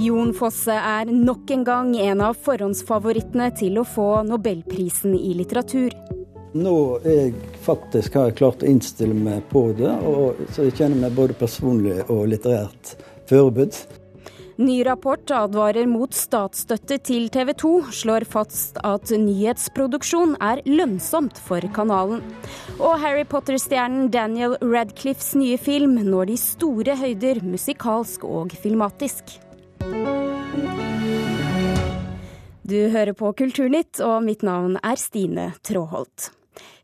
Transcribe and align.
Jon 0.00 0.30
Fosse 0.32 0.72
er 0.72 1.10
nok 1.12 1.50
en 1.52 1.64
gang 1.66 1.88
en 2.00 2.22
av 2.24 2.38
forhåndsfavorittene 2.40 3.50
til 3.58 3.76
å 3.80 3.84
få 3.84 4.22
nobelprisen 4.24 5.12
i 5.18 5.34
litteratur. 5.36 5.92
Nå 6.56 6.74
jeg 7.04 7.34
faktisk 7.66 8.16
har 8.16 8.30
jeg 8.30 8.38
klart 8.40 8.64
å 8.64 8.70
innstille 8.70 9.14
meg 9.14 9.44
på 9.50 9.68
det, 9.76 9.90
og 9.92 10.40
så 10.54 10.66
jeg 10.66 10.78
kjenner 10.78 11.04
meg 11.04 11.18
både 11.18 11.36
personlig 11.36 11.98
og 12.06 12.30
litterært 12.32 12.94
forberedt. 13.28 13.82
Ny 14.60 14.78
rapport 14.84 15.32
advarer 15.32 15.86
mot 15.88 16.16
statsstøtte 16.16 16.98
til 17.04 17.28
TV 17.32 17.52
2, 17.60 17.74
slår 18.00 18.26
fast 18.28 18.80
at 18.84 19.12
nyhetsproduksjon 19.12 20.34
er 20.44 20.60
lønnsomt 20.68 21.40
for 21.44 21.64
kanalen. 21.76 22.24
Og 22.78 22.96
Harry 23.04 23.24
Potter-stjernen 23.28 24.08
Daniel 24.12 24.56
Radcliffes 24.64 25.34
nye 25.36 25.60
film 25.60 25.96
når 26.08 26.32
de 26.32 26.40
store 26.40 26.96
høyder 27.00 27.44
musikalsk 27.44 28.24
og 28.28 28.56
filmatisk. 28.64 29.40
Du 32.70 32.76
hører 32.88 33.16
på 33.18 33.32
Kulturnytt, 33.34 33.98
og 33.98 34.20
mitt 34.22 34.44
navn 34.46 34.76
er 34.78 34.98
Stine 35.00 35.48
Tråholt. 35.66 36.28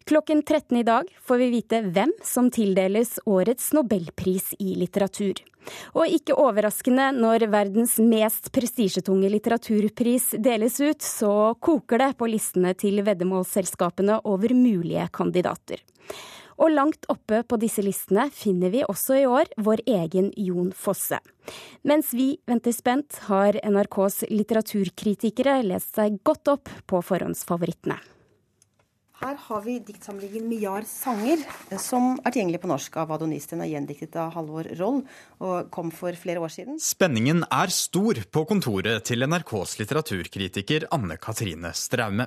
Klokken 0.07 0.41
13 0.43 0.81
i 0.81 0.83
dag 0.83 1.07
får 1.23 1.39
vi 1.39 1.47
vite 1.53 1.79
hvem 1.95 2.11
som 2.27 2.49
tildeles 2.51 3.21
årets 3.23 3.69
nobelpris 3.77 4.49
i 4.59 4.75
litteratur. 4.81 5.39
Og 5.95 6.11
ikke 6.11 6.35
overraskende, 6.43 7.13
når 7.15 7.47
verdens 7.55 7.95
mest 8.03 8.51
prestisjetunge 8.55 9.31
litteraturpris 9.31 10.33
deles 10.43 10.81
ut, 10.83 11.07
så 11.07 11.55
koker 11.63 12.03
det 12.03 12.13
på 12.19 12.33
listene 12.35 12.75
til 12.75 13.05
veddemålsselskapene 13.07 14.25
over 14.27 14.59
mulige 14.59 15.07
kandidater. 15.15 15.87
Og 16.57 16.73
langt 16.73 17.05
oppe 17.13 17.43
på 17.45 17.59
disse 17.61 17.85
listene 17.85 18.29
finner 18.33 18.73
vi 18.73 18.83
også 18.87 19.21
i 19.21 19.27
år 19.29 19.51
vår 19.61 19.85
egen 19.87 20.33
Jon 20.41 20.73
Fosse. 20.73 21.21
Mens 21.85 22.15
vi 22.17 22.33
venter 22.49 22.73
spent, 22.73 23.21
har 23.29 23.61
NRKs 23.61 24.25
litteraturkritikere 24.33 25.61
lest 25.69 25.95
seg 25.99 26.21
godt 26.25 26.57
opp 26.57 26.73
på 26.89 27.03
forhåndsfavorittene. 27.05 28.01
Her 29.17 29.39
har 29.41 29.63
vi 29.65 29.79
diktsamlingen 29.81 30.45
'Miar 30.45 30.85
sanger', 30.85 31.41
eh, 31.71 31.79
som 31.81 32.19
er 32.21 32.35
tilgjengelig 32.35 32.61
på 32.61 32.69
norsk 32.69 32.97
av 33.01 33.13
Adonis. 33.13 33.47
Den 33.49 33.63
er 33.65 33.71
gjendiktet 33.71 34.17
av 34.21 34.35
Halvor 34.35 34.69
Roll 34.77 35.07
og 35.41 35.71
kom 35.71 35.91
for 35.91 36.13
flere 36.13 36.37
år 36.37 36.53
siden. 36.53 36.77
Spenningen 36.79 37.41
er 37.51 37.73
stor 37.73 38.21
på 38.31 38.45
kontoret 38.45 39.05
til 39.09 39.25
NRKs 39.25 39.79
litteraturkritiker 39.81 40.89
Anne 40.93 41.17
Katrine 41.17 41.73
Straume. 41.73 42.27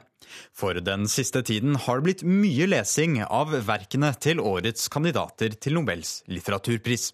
For 0.51 0.73
den 0.81 1.05
siste 1.05 1.43
tiden 1.43 1.75
har 1.75 2.01
det 2.01 2.03
blitt 2.07 2.25
mye 2.25 2.65
lesing 2.65 3.21
av 3.21 3.53
verkene 3.53 4.09
til 4.19 4.41
årets 4.41 4.89
kandidater 4.89 5.53
til 5.61 5.77
Nobels 5.77 6.23
litteraturpris. 6.27 7.13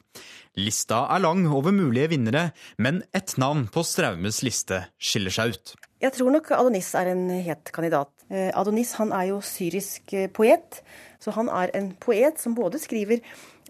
Lista 0.55 1.01
er 1.11 1.19
lang 1.19 1.43
over 1.51 1.73
mulige 1.75 2.13
vinnere, 2.13 2.49
men 2.79 3.01
ett 3.15 3.33
navn 3.41 3.65
på 3.67 3.83
Straumes 3.83 4.39
liste 4.45 4.85
skiller 4.95 5.33
seg 5.35 5.55
ut. 5.55 5.73
Jeg 6.03 6.15
tror 6.15 6.31
nok 6.31 6.51
Adonis 6.55 6.93
er 6.95 7.09
en 7.11 7.27
het 7.43 7.71
kandidat. 7.75 8.11
Eh, 8.31 8.51
Adonis 8.55 8.93
han 8.99 9.11
er 9.15 9.33
jo 9.33 9.41
syrisk 9.43 10.13
eh, 10.15 10.29
poet, 10.31 10.79
så 11.19 11.33
han 11.35 11.51
er 11.51 11.73
en 11.75 11.91
poet 11.99 12.39
som 12.39 12.55
både 12.55 12.79
skriver 12.79 13.19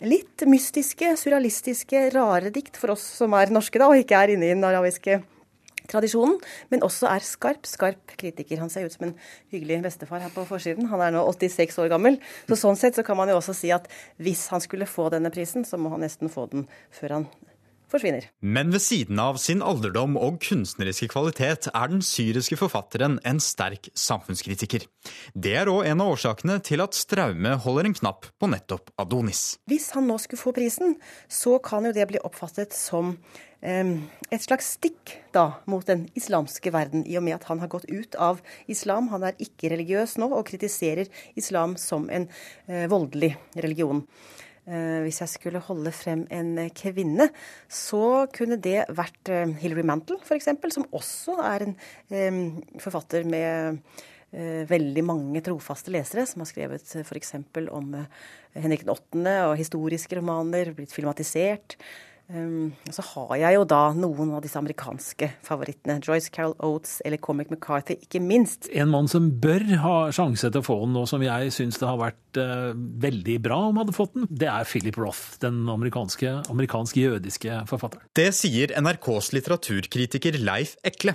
litt 0.06 0.44
mystiske, 0.50 1.16
surrealistiske, 1.18 2.10
rare 2.14 2.52
dikt 2.54 2.78
for 2.78 2.94
oss 2.94 3.06
som 3.22 3.34
er 3.38 3.54
norske 3.54 3.82
da, 3.82 3.90
og 3.90 4.04
ikke 4.04 4.20
er 4.20 4.36
inne 4.36 4.50
i 4.50 4.54
den 4.54 4.68
arabiske 4.68 5.22
tradisjonen, 5.92 6.38
men 6.74 6.86
også 6.86 7.10
er 7.12 7.26
skarp, 7.26 7.66
skarp 7.70 8.16
kritiker. 8.20 8.62
Han 8.62 8.72
ser 8.74 8.88
ut 8.88 8.96
som 8.96 9.10
en 9.10 9.16
hyggelig 9.54 9.82
bestefar 9.86 10.24
her 10.26 10.34
på 10.36 10.46
forsiden. 10.50 10.90
Han 10.92 11.04
er 11.04 11.16
nå 11.16 11.26
86 11.32 11.80
år 11.84 11.92
gammel. 11.94 12.20
Så 12.50 12.60
sånn 12.66 12.80
sett 12.80 12.98
så 12.98 13.06
kan 13.06 13.20
man 13.20 13.32
jo 13.32 13.40
også 13.40 13.56
si 13.58 13.74
at 13.76 13.90
hvis 14.22 14.48
han 14.54 14.64
skulle 14.64 14.90
få 14.90 15.10
denne 15.14 15.34
prisen, 15.34 15.68
så 15.68 15.80
må 15.82 15.94
han 15.94 16.06
nesten 16.06 16.32
få 16.32 16.50
den 16.52 16.70
før 16.96 17.20
han 17.20 17.30
forsvinner. 17.92 18.28
Men 18.42 18.72
ved 18.74 18.84
siden 18.84 19.20
av 19.22 19.40
sin 19.42 19.62
alderdom 19.66 20.18
og 20.20 20.40
kunstneriske 20.44 21.10
kvalitet 21.14 21.70
er 21.72 21.92
den 21.92 22.04
syriske 22.06 22.58
forfatteren 22.60 23.20
en 23.28 23.42
sterk 23.44 23.90
samfunnskritiker. 23.98 24.88
Det 25.34 25.56
er 25.62 25.72
òg 25.72 25.86
en 25.90 26.04
av 26.04 26.16
årsakene 26.16 26.60
til 26.66 26.84
at 26.84 26.98
Straume 26.98 27.56
holder 27.66 27.90
en 27.90 27.98
knapp 27.98 28.30
på 28.40 28.50
nettopp 28.52 28.92
Adonis. 29.02 29.58
Hvis 29.70 29.92
han 29.96 30.10
nå 30.10 30.18
skulle 30.22 30.42
få 30.42 30.56
prisen, 30.56 30.98
så 31.30 31.58
kan 31.64 31.88
jo 31.88 31.96
det 31.96 32.10
bli 32.12 32.22
oppfattet 32.26 32.76
som 32.76 33.16
et 33.66 34.44
slags 34.44 34.76
stikk 34.76 35.16
da 35.34 35.46
mot 35.70 35.86
den 35.88 36.06
islamske 36.18 36.72
verden, 36.74 37.06
i 37.08 37.18
og 37.18 37.26
med 37.26 37.38
at 37.38 37.48
han 37.50 37.62
har 37.64 37.72
gått 37.72 37.88
ut 37.90 38.18
av 38.22 38.42
islam. 38.72 39.10
Han 39.14 39.26
er 39.26 39.38
ikke 39.42 39.72
religiøs 39.74 40.18
nå 40.22 40.30
og 40.32 40.46
kritiserer 40.50 41.10
islam 41.40 41.76
som 41.82 42.10
en 42.14 42.28
eh, 42.68 42.86
voldelig 42.92 43.34
religion. 43.58 44.04
Eh, 44.66 45.02
hvis 45.06 45.22
jeg 45.24 45.34
skulle 45.34 45.64
holde 45.66 45.94
frem 45.96 46.26
en 46.34 46.58
kvinne, 46.78 47.30
så 47.70 48.26
kunne 48.34 48.60
det 48.62 48.88
vært 48.94 49.34
eh, 49.34 49.54
Hilary 49.62 49.86
Mantel, 49.88 50.20
f.eks., 50.22 50.52
som 50.76 50.90
også 50.96 51.40
er 51.46 51.70
en 51.70 52.42
forfatter 52.82 53.26
med 53.30 53.82
veldig 54.36 55.04
mange 55.06 55.40
trofaste 55.46 55.94
lesere, 55.94 56.26
som 56.28 56.42
har 56.42 56.50
skrevet 56.50 56.90
f.eks. 57.06 57.30
om 57.72 57.94
Henrik 58.52 58.82
8. 58.84 59.22
og 59.46 59.54
historiske 59.56 60.18
romaner, 60.18 60.74
blitt 60.76 60.92
filmatisert. 60.92 61.78
Um, 62.26 62.74
så 62.90 63.04
har 63.06 63.36
jeg 63.38 63.58
jo 63.60 63.66
da 63.70 63.82
noen 63.94 64.32
av 64.34 64.42
disse 64.42 64.58
amerikanske 64.58 65.28
favorittene. 65.46 66.00
Joyce 66.02 66.32
Carol 66.34 66.56
Oates 66.58 66.98
eller 67.06 67.22
Comic 67.22 67.52
McCarthy, 67.54 68.00
ikke 68.02 68.22
minst. 68.24 68.70
En 68.74 68.90
mann 68.94 69.10
som 69.12 69.28
bør 69.42 69.66
ha 69.84 69.96
sjanse 70.16 70.50
til 70.50 70.64
å 70.64 70.66
få 70.66 70.80
den, 70.88 70.98
og 70.98 71.06
som 71.12 71.22
jeg 71.26 71.54
syns 71.54 71.78
det 71.82 71.90
har 71.90 72.02
vært 72.02 72.40
uh, 72.42 72.72
veldig 73.06 73.38
bra 73.46 73.60
om 73.70 73.82
hadde 73.82 73.96
fått 73.96 74.16
den, 74.18 74.30
det 74.32 74.50
er 74.50 74.66
Philip 74.70 74.98
Roth, 74.98 75.38
den 75.44 75.64
amerikanske, 75.70 76.38
amerikansk-jødiske 76.54 77.62
forfatteren. 77.70 78.10
Det 78.18 78.32
sier 78.38 78.74
NRKs 78.82 79.34
litteraturkritiker 79.38 80.42
Leif 80.42 80.80
Ekle. 80.86 81.14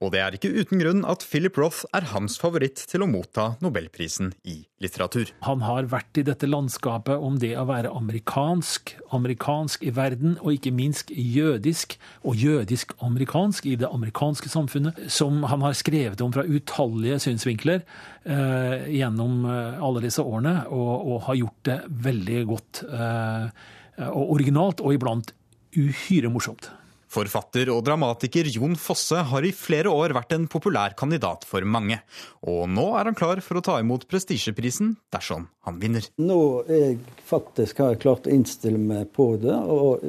Og 0.00 0.14
det 0.14 0.20
er 0.24 0.32
ikke 0.32 0.48
uten 0.56 0.80
grunn 0.80 1.02
at 1.04 1.20
Philip 1.28 1.58
Roth 1.60 1.84
er 1.92 2.06
hans 2.14 2.38
favoritt 2.40 2.80
til 2.88 3.02
å 3.04 3.08
motta 3.10 3.50
nobelprisen 3.60 4.30
i 4.48 4.62
litteratur. 4.80 5.28
Han 5.44 5.60
har 5.66 5.90
vært 5.92 6.16
i 6.16 6.24
dette 6.24 6.48
landskapet 6.48 7.20
om 7.20 7.36
det 7.42 7.52
å 7.60 7.66
være 7.68 7.92
amerikansk, 7.92 8.94
amerikansk 9.12 9.84
i 9.84 9.92
verden, 9.98 10.38
og 10.40 10.56
ikke 10.56 10.72
minst 10.72 11.12
jødisk, 11.12 11.98
og 12.24 12.40
jødisk-amerikansk 12.40 13.68
i 13.68 13.76
det 13.82 13.92
amerikanske 13.92 14.48
samfunnet, 14.48 15.04
som 15.12 15.44
han 15.52 15.68
har 15.68 15.76
skrevet 15.76 16.24
om 16.24 16.32
fra 16.32 16.46
utallige 16.48 17.20
synsvinkler 17.26 17.84
eh, 18.24 18.88
gjennom 18.96 19.44
eh, 19.44 19.84
alle 19.84 20.06
disse 20.06 20.24
årene, 20.24 20.62
og, 20.72 20.94
og, 20.96 21.16
har 21.28 21.42
gjort 21.42 21.62
det 21.68 21.78
veldig 22.08 22.42
godt 22.48 22.84
eh, 22.88 23.64
og 24.08 24.36
originalt, 24.38 24.80
og 24.80 24.96
iblant 24.96 25.34
uhyre 25.76 26.32
morsomt. 26.32 26.72
Forfatter 27.10 27.72
og 27.74 27.82
dramatiker 27.82 28.46
Jon 28.54 28.76
Fosse 28.78 29.24
har 29.26 29.46
i 29.46 29.50
flere 29.56 29.90
år 29.90 30.14
vært 30.14 30.36
en 30.36 30.44
populær 30.50 30.94
kandidat 30.98 31.42
for 31.48 31.66
mange. 31.66 31.98
Og 32.46 32.68
nå 32.70 32.84
er 33.00 33.10
han 33.10 33.18
klar 33.18 33.42
for 33.42 33.58
å 33.58 33.64
ta 33.66 33.80
imot 33.82 34.06
prestisjeprisen 34.10 34.92
dersom 35.10 35.48
han 35.66 35.80
vinner. 35.82 36.06
Nå 36.22 36.38
jeg 36.70 37.00
faktisk 37.26 37.82
har 37.82 37.96
jeg 37.96 38.02
klart 38.04 38.30
å 38.30 38.34
innstille 38.36 38.78
meg 38.78 39.10
på 39.16 39.32
det, 39.42 39.58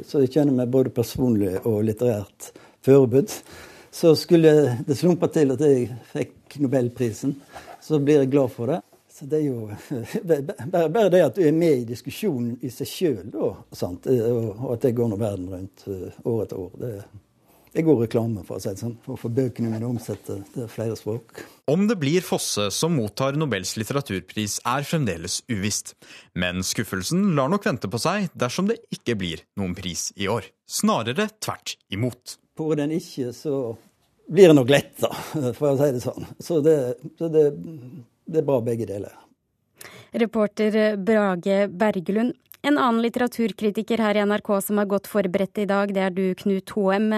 så 0.06 0.22
jeg 0.22 0.30
kjenner 0.36 0.60
meg 0.62 0.70
både 0.70 0.94
personlig 0.94 1.56
og 1.64 1.82
litterært 1.88 2.52
forberedt. 2.86 3.34
Så 3.92 4.14
skulle 4.16 4.54
det 4.86 4.96
slumpe 4.96 5.26
til 5.34 5.52
at 5.56 5.66
jeg 5.66 5.90
fikk 6.14 6.60
nobelprisen, 6.62 7.34
så 7.82 7.98
blir 7.98 8.22
jeg 8.22 8.30
glad 8.32 8.54
for 8.54 8.70
det. 8.70 8.78
Så 9.22 9.28
det 9.30 9.38
er 9.38 9.44
jo 9.46 9.70
bare, 10.72 10.88
bare, 10.90 11.08
det 11.14 11.20
at 11.22 11.36
du 11.36 11.44
er 11.46 11.54
med 11.54 11.84
i 11.84 11.90
diskusjonen 11.92 12.56
i 12.58 12.70
seg 12.74 12.88
sjøl, 12.90 13.28
og 13.38 13.60
at 13.70 14.82
det 14.82 14.96
går 14.98 15.12
nå 15.12 15.18
verden 15.20 15.52
rundt 15.52 15.84
eh, 15.86 16.08
år 16.26 16.40
etter 16.42 16.58
år, 16.58 16.72
det, 16.80 16.90
det 17.76 17.84
god 17.86 18.02
reklame, 18.02 18.42
for 18.48 18.58
å 18.58 18.64
si 18.64 18.72
det 18.72 18.82
sånn, 18.82 18.96
for 19.04 19.14
å 19.14 19.20
få 19.22 19.30
bøkene 19.30 19.70
mine 19.70 19.86
omsatt 19.86 20.26
til 20.26 20.66
flere 20.72 20.98
språk. 20.98 21.44
Om 21.70 21.86
det 21.86 22.00
blir 22.02 22.26
Fosse 22.26 22.66
som 22.74 22.98
mottar 22.98 23.38
Nobels 23.38 23.76
litteraturpris, 23.78 24.58
er 24.66 24.90
fremdeles 24.90 25.38
uvisst. 25.46 25.94
Men 26.34 26.66
skuffelsen 26.66 27.30
lar 27.38 27.54
nok 27.54 27.70
vente 27.70 27.86
på 27.92 28.02
seg 28.02 28.26
dersom 28.34 28.74
det 28.74 28.80
ikke 28.90 29.20
blir 29.22 29.46
noen 29.54 29.78
pris 29.78 30.08
i 30.18 30.26
år. 30.26 30.50
Snarere 30.66 31.30
tvert 31.38 31.78
imot. 31.94 32.40
Får 32.58 32.74
den 32.82 32.98
ikke, 32.98 33.30
så 33.38 33.76
blir 34.26 34.50
det 34.50 34.58
nok 34.58 34.74
letta, 34.74 35.14
for 35.60 35.70
å 35.70 35.76
si 35.78 35.92
det 35.94 36.02
sånn. 36.02 36.32
Så 36.42 36.58
det, 36.66 36.80
så 37.22 37.30
det 37.30 37.52
det 38.32 38.42
er 38.42 38.48
bra 38.48 38.60
begge 38.64 38.88
deler. 38.88 39.14
Reporter 40.12 40.96
Brage 40.96 41.66
Bergelund. 41.68 42.34
En 42.62 42.76
annen 42.78 43.02
litteraturkritiker 43.02 43.98
her 43.98 44.14
i 44.14 44.22
NRK 44.22 44.48
som 44.62 44.78
er 44.78 44.86
godt 44.86 45.08
forberedt 45.10 45.58
i 45.58 45.66
dag, 45.66 45.90
det 45.90 46.02
er 46.04 46.12
du, 46.14 46.28
Knut 46.38 46.70
Hoem. 46.76 47.08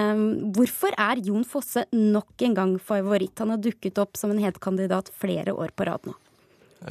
Hvorfor 0.57 0.95
er 0.97 1.21
Jon 1.21 1.43
Fosse 1.45 1.83
nok 1.93 2.41
en 2.47 2.55
gang 2.57 2.71
favoritt? 2.81 3.37
Han 3.43 3.53
har 3.53 3.61
dukket 3.61 4.01
opp 4.01 4.17
som 4.17 4.33
en 4.33 4.41
kandidat 4.57 5.11
flere 5.13 5.53
år 5.53 5.75
på 5.77 5.85
rad 5.85 6.09
nå. 6.09 6.15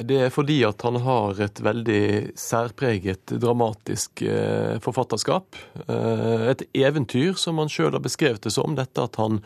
Det 0.07 0.17
er 0.25 0.31
fordi 0.33 0.57
at 0.67 0.81
han 0.87 0.97
har 1.03 1.39
et 1.43 1.59
veldig 1.63 2.35
særpreget 2.39 3.35
dramatisk 3.39 4.23
eh, 4.23 4.75
forfatterskap. 4.83 5.55
Eh, 5.87 6.47
et 6.51 6.63
eventyr, 6.75 7.35
som 7.39 7.59
han 7.59 7.71
sjøl 7.71 7.93
har 7.95 8.03
beskrevet 8.03 8.43
det 8.43 8.51
som. 8.55 8.75
Dette 8.75 9.03
at 9.03 9.19
han 9.21 9.39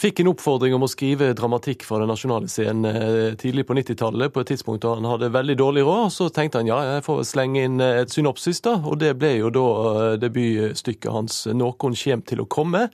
fikk 0.00 0.22
en 0.22 0.30
oppfordring 0.32 0.74
om 0.76 0.86
å 0.86 0.90
skrive 0.90 1.32
dramatikk 1.36 1.84
fra 1.84 2.00
den 2.00 2.10
nasjonale 2.10 2.48
scenen 2.50 2.88
eh, 2.88 3.34
tidlig 3.40 3.66
på 3.68 3.76
90-tallet, 3.76 4.32
på 4.32 4.42
et 4.42 4.52
tidspunkt 4.54 4.84
da 4.84 4.94
han 4.96 5.08
hadde 5.08 5.32
veldig 5.34 5.58
dårlig 5.60 5.84
råd. 5.86 6.14
Så 6.14 6.30
tenkte 6.34 6.62
han 6.62 6.70
ja, 6.70 6.80
jeg 6.96 7.04
får 7.06 7.22
slenge 7.28 7.66
inn 7.66 7.84
eh, 7.84 8.00
et 8.04 8.14
synopsis, 8.14 8.62
da. 8.64 8.78
Og 8.80 9.00
det 9.02 9.12
ble 9.20 9.34
jo 9.36 9.52
da 9.54 9.66
eh, 9.90 10.16
debutstykket 10.22 11.12
hans 11.12 11.44
'Noen 11.50 11.96
kjem 11.96 12.24
til 12.24 12.44
å 12.44 12.48
komme'. 12.48 12.88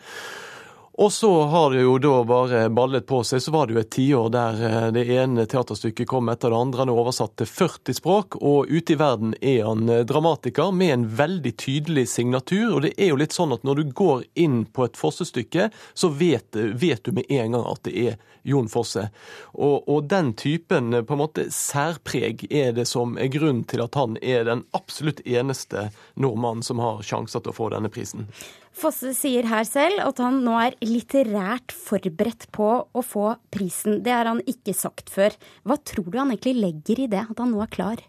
Og 0.97 1.13
så 1.13 1.43
har 1.43 1.71
det 1.71 1.83
jo 1.83 1.99
da 2.01 2.23
bare 2.25 2.69
ballet 2.73 3.05
på 3.07 3.19
seg. 3.25 3.43
Så 3.43 3.53
var 3.53 3.67
det 3.67 3.75
jo 3.75 3.81
et 3.83 3.91
tiår 3.93 4.31
der 4.33 4.63
eh, 4.65 4.87
det 4.97 5.03
ene 5.13 5.45
teaterstykket 5.45 6.09
kom 6.09 6.31
etter 6.33 6.49
det 6.53 6.57
andre. 6.57 6.87
Han 6.87 6.93
er 6.93 7.01
oversatt 7.03 7.35
til 7.37 7.51
40 7.51 7.99
språk, 7.99 8.39
og 8.41 8.73
ute 8.73 8.95
i 8.95 8.97
verden 9.01 9.35
er 9.43 9.67
han 9.69 9.85
eh, 9.93 10.07
dramatiker 10.09 10.73
med 10.73 10.95
en 10.95 11.05
veldig 11.19 11.53
tydelig 11.61 12.07
signatur. 12.15 12.79
Og 12.79 12.87
det 12.87 12.95
er 12.97 13.13
jo 13.13 13.21
litt 13.21 13.37
sånn 13.37 13.53
at 13.53 13.69
når 13.69 13.83
du 13.83 13.93
går 14.01 14.25
inn 14.41 14.63
på 14.65 14.89
et 14.89 14.97
Fosse-stykke, 14.97 15.69
så 15.93 16.13
vet, 16.17 16.57
vet, 16.57 17.05
du 17.05 17.13
med 17.21 17.29
en 17.29 17.59
gang 17.59 17.69
at 17.69 17.85
det 17.85 17.97
er 18.07 18.19
Jon 18.49 18.73
Fosse. 18.73 19.11
Og, 19.53 19.85
og 19.93 20.09
den 20.09 20.33
typen 20.39 21.03
på 21.05 21.17
en 21.17 21.27
måte 21.27 21.51
særpreg 21.53 22.47
er 22.49 22.73
det 22.73 22.89
som 22.89 23.19
er 23.21 23.29
grunnen 23.37 23.67
til 23.69 23.85
at 23.85 24.01
han 24.01 24.17
er 24.23 24.49
den 24.49 24.65
absolutt 24.73 25.21
eneste 25.29 25.91
nordmannen 26.17 26.65
som 26.65 26.81
har 26.81 27.05
sjanser 27.05 27.45
til 27.45 27.53
å 27.53 27.61
få 27.61 27.75
denne 27.77 27.93
prisen. 27.93 28.31
Fosse 28.77 29.15
sier 29.17 29.47
her 29.49 29.65
selv 29.65 30.03
at 30.05 30.19
han 30.21 30.43
nå 30.45 30.57
er 30.61 30.75
litterært 30.85 31.73
forberedt 31.73 32.51
på 32.53 32.69
å 32.85 33.05
få 33.05 33.31
prisen. 33.53 34.03
Det 34.05 34.13
har 34.13 34.29
han 34.29 34.43
ikke 34.45 34.75
sagt 34.77 35.09
før. 35.13 35.33
Hva 35.65 35.79
tror 35.81 36.11
du 36.11 36.19
han 36.21 36.35
egentlig 36.35 36.59
legger 36.61 37.07
i 37.07 37.09
det, 37.15 37.23
at 37.25 37.41
han 37.41 37.55
nå 37.55 37.63
er 37.65 37.73
klar? 37.73 38.03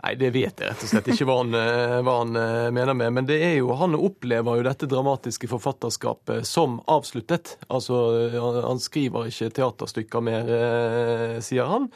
Nei, 0.00 0.14
Det 0.16 0.30
vet 0.32 0.62
jeg 0.62 0.72
rett 0.72 0.82
og 0.82 0.90
slett 0.90 1.10
ikke 1.12 1.26
hva 1.28 1.36
han, 1.42 1.54
eh, 1.54 1.98
hva 2.02 2.14
han, 2.22 2.36
eh, 2.40 2.70
mener 2.72 2.96
med. 2.96 3.12
Men 3.12 3.26
det 3.28 3.36
er 3.44 3.54
jo, 3.58 3.74
han 3.76 3.94
opplever 3.94 4.58
jo 4.58 4.66
dette 4.66 4.88
dramatiske 4.88 5.46
forfatterskapet 5.46 6.46
som 6.48 6.80
avsluttet. 6.88 7.56
Altså, 7.68 8.00
Han 8.66 8.78
skriver 8.80 9.28
ikke 9.28 9.52
teaterstykker 9.54 10.22
mer, 10.22 10.48
eh, 10.50 11.40
sier 11.40 11.66
han 11.66 11.90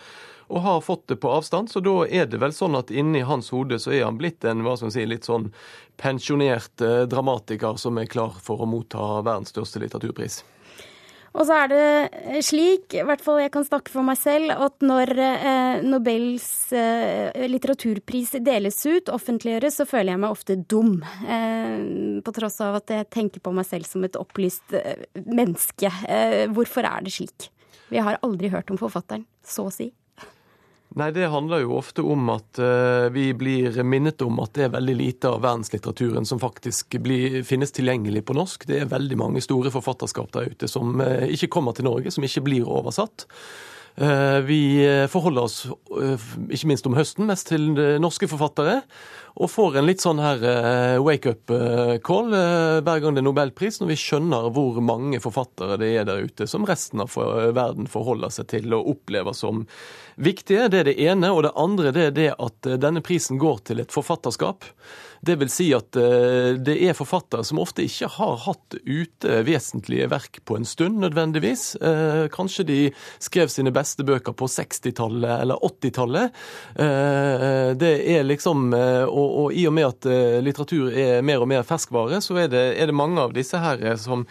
og 0.48 0.64
har 0.64 0.80
fått 0.84 1.06
det 1.12 1.18
på 1.22 1.30
avstand. 1.32 1.70
Så 1.72 1.82
da 1.84 2.02
er 2.06 2.28
det 2.30 2.40
vel 2.42 2.54
sånn 2.56 2.76
at 2.78 2.92
inni 2.94 3.24
hans 3.26 3.52
hode 3.54 3.78
så 3.82 3.94
er 3.94 4.06
han 4.06 4.18
blitt 4.20 4.44
en 4.44 4.64
hva 4.64 4.76
skal 4.76 4.90
man 4.90 4.96
si, 4.96 5.06
litt 5.08 5.28
sånn 5.28 5.50
pensjonert 6.00 6.84
eh, 6.84 7.04
dramatiker 7.10 7.78
som 7.80 8.00
er 8.00 8.10
klar 8.10 8.36
for 8.42 8.64
å 8.64 8.68
motta 8.68 9.22
verdens 9.22 9.54
største 9.54 9.82
litteraturpris. 9.84 10.42
Og 11.34 11.48
så 11.48 11.54
er 11.64 11.70
det 11.72 12.42
slik, 12.46 12.94
i 12.94 13.02
hvert 13.02 13.22
fall 13.22 13.40
jeg 13.42 13.50
kan 13.56 13.64
snakke 13.66 13.90
for 13.90 14.06
meg 14.06 14.20
selv, 14.20 14.52
at 14.54 14.84
når 14.86 15.10
eh, 15.18 15.80
Nobels 15.82 16.46
eh, 16.70 17.34
litteraturpris 17.50 18.36
deles 18.46 18.78
ut, 18.86 19.10
offentliggjøres, 19.10 19.80
så 19.80 19.86
føler 19.90 20.14
jeg 20.14 20.22
meg 20.22 20.36
ofte 20.36 20.56
dum. 20.70 21.00
Eh, 21.26 22.22
på 22.22 22.36
tross 22.38 22.60
av 22.62 22.78
at 22.78 22.94
jeg 22.94 23.10
tenker 23.10 23.42
på 23.42 23.54
meg 23.56 23.66
selv 23.66 23.90
som 23.90 24.06
et 24.06 24.20
opplyst 24.20 24.78
eh, 24.78 25.08
menneske. 25.26 25.90
Eh, 26.06 26.44
hvorfor 26.54 26.86
er 26.86 27.02
det 27.02 27.16
slik? 27.16 27.50
Vi 27.90 27.98
har 27.98 28.22
aldri 28.22 28.54
hørt 28.54 28.70
om 28.70 28.78
forfatteren, 28.78 29.26
så 29.42 29.66
å 29.66 29.74
si. 29.74 29.90
Nei, 30.94 31.10
Det 31.10 31.26
handler 31.26 31.64
jo 31.64 31.74
ofte 31.74 32.04
om 32.06 32.28
at 32.30 32.60
uh, 32.62 33.10
vi 33.10 33.32
blir 33.34 33.80
minnet 33.82 34.22
om 34.22 34.38
at 34.44 34.54
det 34.54 34.68
er 34.68 34.74
veldig 34.76 34.94
lite 34.94 35.32
av 35.32 35.40
verdenslitteraturen 35.42 36.26
som 36.28 36.38
faktisk 36.38 37.00
blir, 37.02 37.40
finnes 37.42 37.74
tilgjengelig 37.74 38.22
på 38.28 38.36
norsk. 38.38 38.68
Det 38.70 38.78
er 38.78 38.92
veldig 38.92 39.18
mange 39.18 39.42
store 39.42 39.74
forfatterskap 39.74 40.30
der 40.36 40.52
ute 40.54 40.70
som 40.70 40.94
uh, 41.02 41.26
ikke 41.26 41.50
kommer 41.50 41.74
til 41.74 41.88
Norge, 41.88 42.14
som 42.14 42.22
ikke 42.22 42.44
blir 42.46 42.70
oversatt. 42.70 43.26
Uh, 43.98 44.38
vi 44.46 44.60
forholder 45.10 45.48
oss, 45.48 45.58
ikke 46.46 46.70
minst 46.70 46.86
om 46.86 46.94
høsten, 46.98 47.26
mest 47.26 47.50
til 47.50 47.74
norske 48.02 48.30
forfattere. 48.30 48.84
Og 49.34 49.50
får 49.50 49.80
en 49.80 49.88
litt 49.88 50.02
sånn 50.02 50.22
her 50.22 50.38
wake-up-call 51.02 52.28
hver 52.30 53.00
gang 53.02 53.16
det 53.16 53.18
er 53.18 53.26
nobelpris, 53.26 53.80
når 53.80 53.90
vi 53.90 53.96
skjønner 53.98 54.46
hvor 54.54 54.78
mange 54.78 55.18
forfattere 55.18 55.74
det 55.82 55.88
er 55.90 56.06
der 56.06 56.22
ute 56.22 56.46
som 56.46 56.62
resten 56.70 57.02
av 57.02 57.10
verden 57.50 57.90
forholder 57.90 58.30
seg 58.30 58.46
til 58.54 58.78
og 58.78 58.92
opplever 58.94 59.34
som 59.34 59.64
viktige. 60.16 60.68
Det 60.68 60.82
er 60.82 60.90
det 60.90 61.00
ene. 61.00 61.32
Og 61.32 61.44
det 61.46 61.54
andre 61.56 61.94
det 61.94 62.10
er 62.10 62.14
det 62.14 62.30
at 62.38 62.68
eh, 62.68 62.78
denne 62.80 63.02
prisen 63.04 63.40
går 63.40 63.64
til 63.70 63.82
et 63.82 63.94
forfatterskap. 63.94 64.66
Det 65.24 65.38
vil 65.40 65.48
si 65.48 65.70
at 65.72 65.96
eh, 65.96 66.52
det 66.60 66.76
er 66.84 66.96
forfattere 66.96 67.44
som 67.48 67.60
ofte 67.62 67.84
ikke 67.86 68.10
har 68.18 68.36
hatt 68.44 68.76
ute 68.84 69.40
vesentlige 69.46 70.08
verk 70.12 70.42
på 70.44 70.58
en 70.58 70.68
stund, 70.68 71.00
nødvendigvis. 71.00 71.76
Eh, 71.80 72.26
kanskje 72.32 72.66
de 72.68 72.78
skrev 73.22 73.48
sine 73.52 73.72
beste 73.74 74.04
bøker 74.04 74.36
på 74.36 74.48
60-tallet 74.50 75.44
eller 75.44 75.62
80-tallet. 75.64 76.42
Det 76.74 77.92
er 78.10 78.24
liksom 78.26 78.72
og, 78.74 79.28
og, 79.44 79.46
i 79.54 79.64
og 79.68 79.74
med 79.76 79.86
at 79.86 80.06
litteratur 80.44 80.92
er 80.92 81.22
mer 81.26 81.42
og 81.42 81.48
mer 81.50 81.64
ferskvare, 81.66 82.20
så 82.24 82.36
er 82.44 82.50
det, 82.52 82.62
er 82.80 82.90
det 82.90 82.96
mange 82.96 83.22
av 83.22 83.34
disse 83.36 83.58
her 83.60 83.82
som 84.00 84.24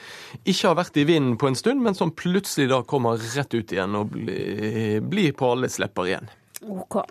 ikke 0.43 0.69
har 0.69 0.77
vært 0.77 0.99
i 0.99 1.05
vinden 1.07 1.37
på 1.41 1.49
en 1.49 1.57
stund, 1.57 1.81
men 1.83 1.97
som 1.97 2.13
plutselig 2.15 2.69
da 2.71 2.81
kommer 2.87 3.21
rett 3.21 3.53
ut 3.53 3.73
igjen 3.73 3.97
og 3.97 4.13
blir, 4.13 5.01
bli 5.09 5.29
på 5.37 5.53
alles 5.55 5.72
lepper 5.81 6.09
igjen. 6.09 6.31
Ok. 6.63 7.01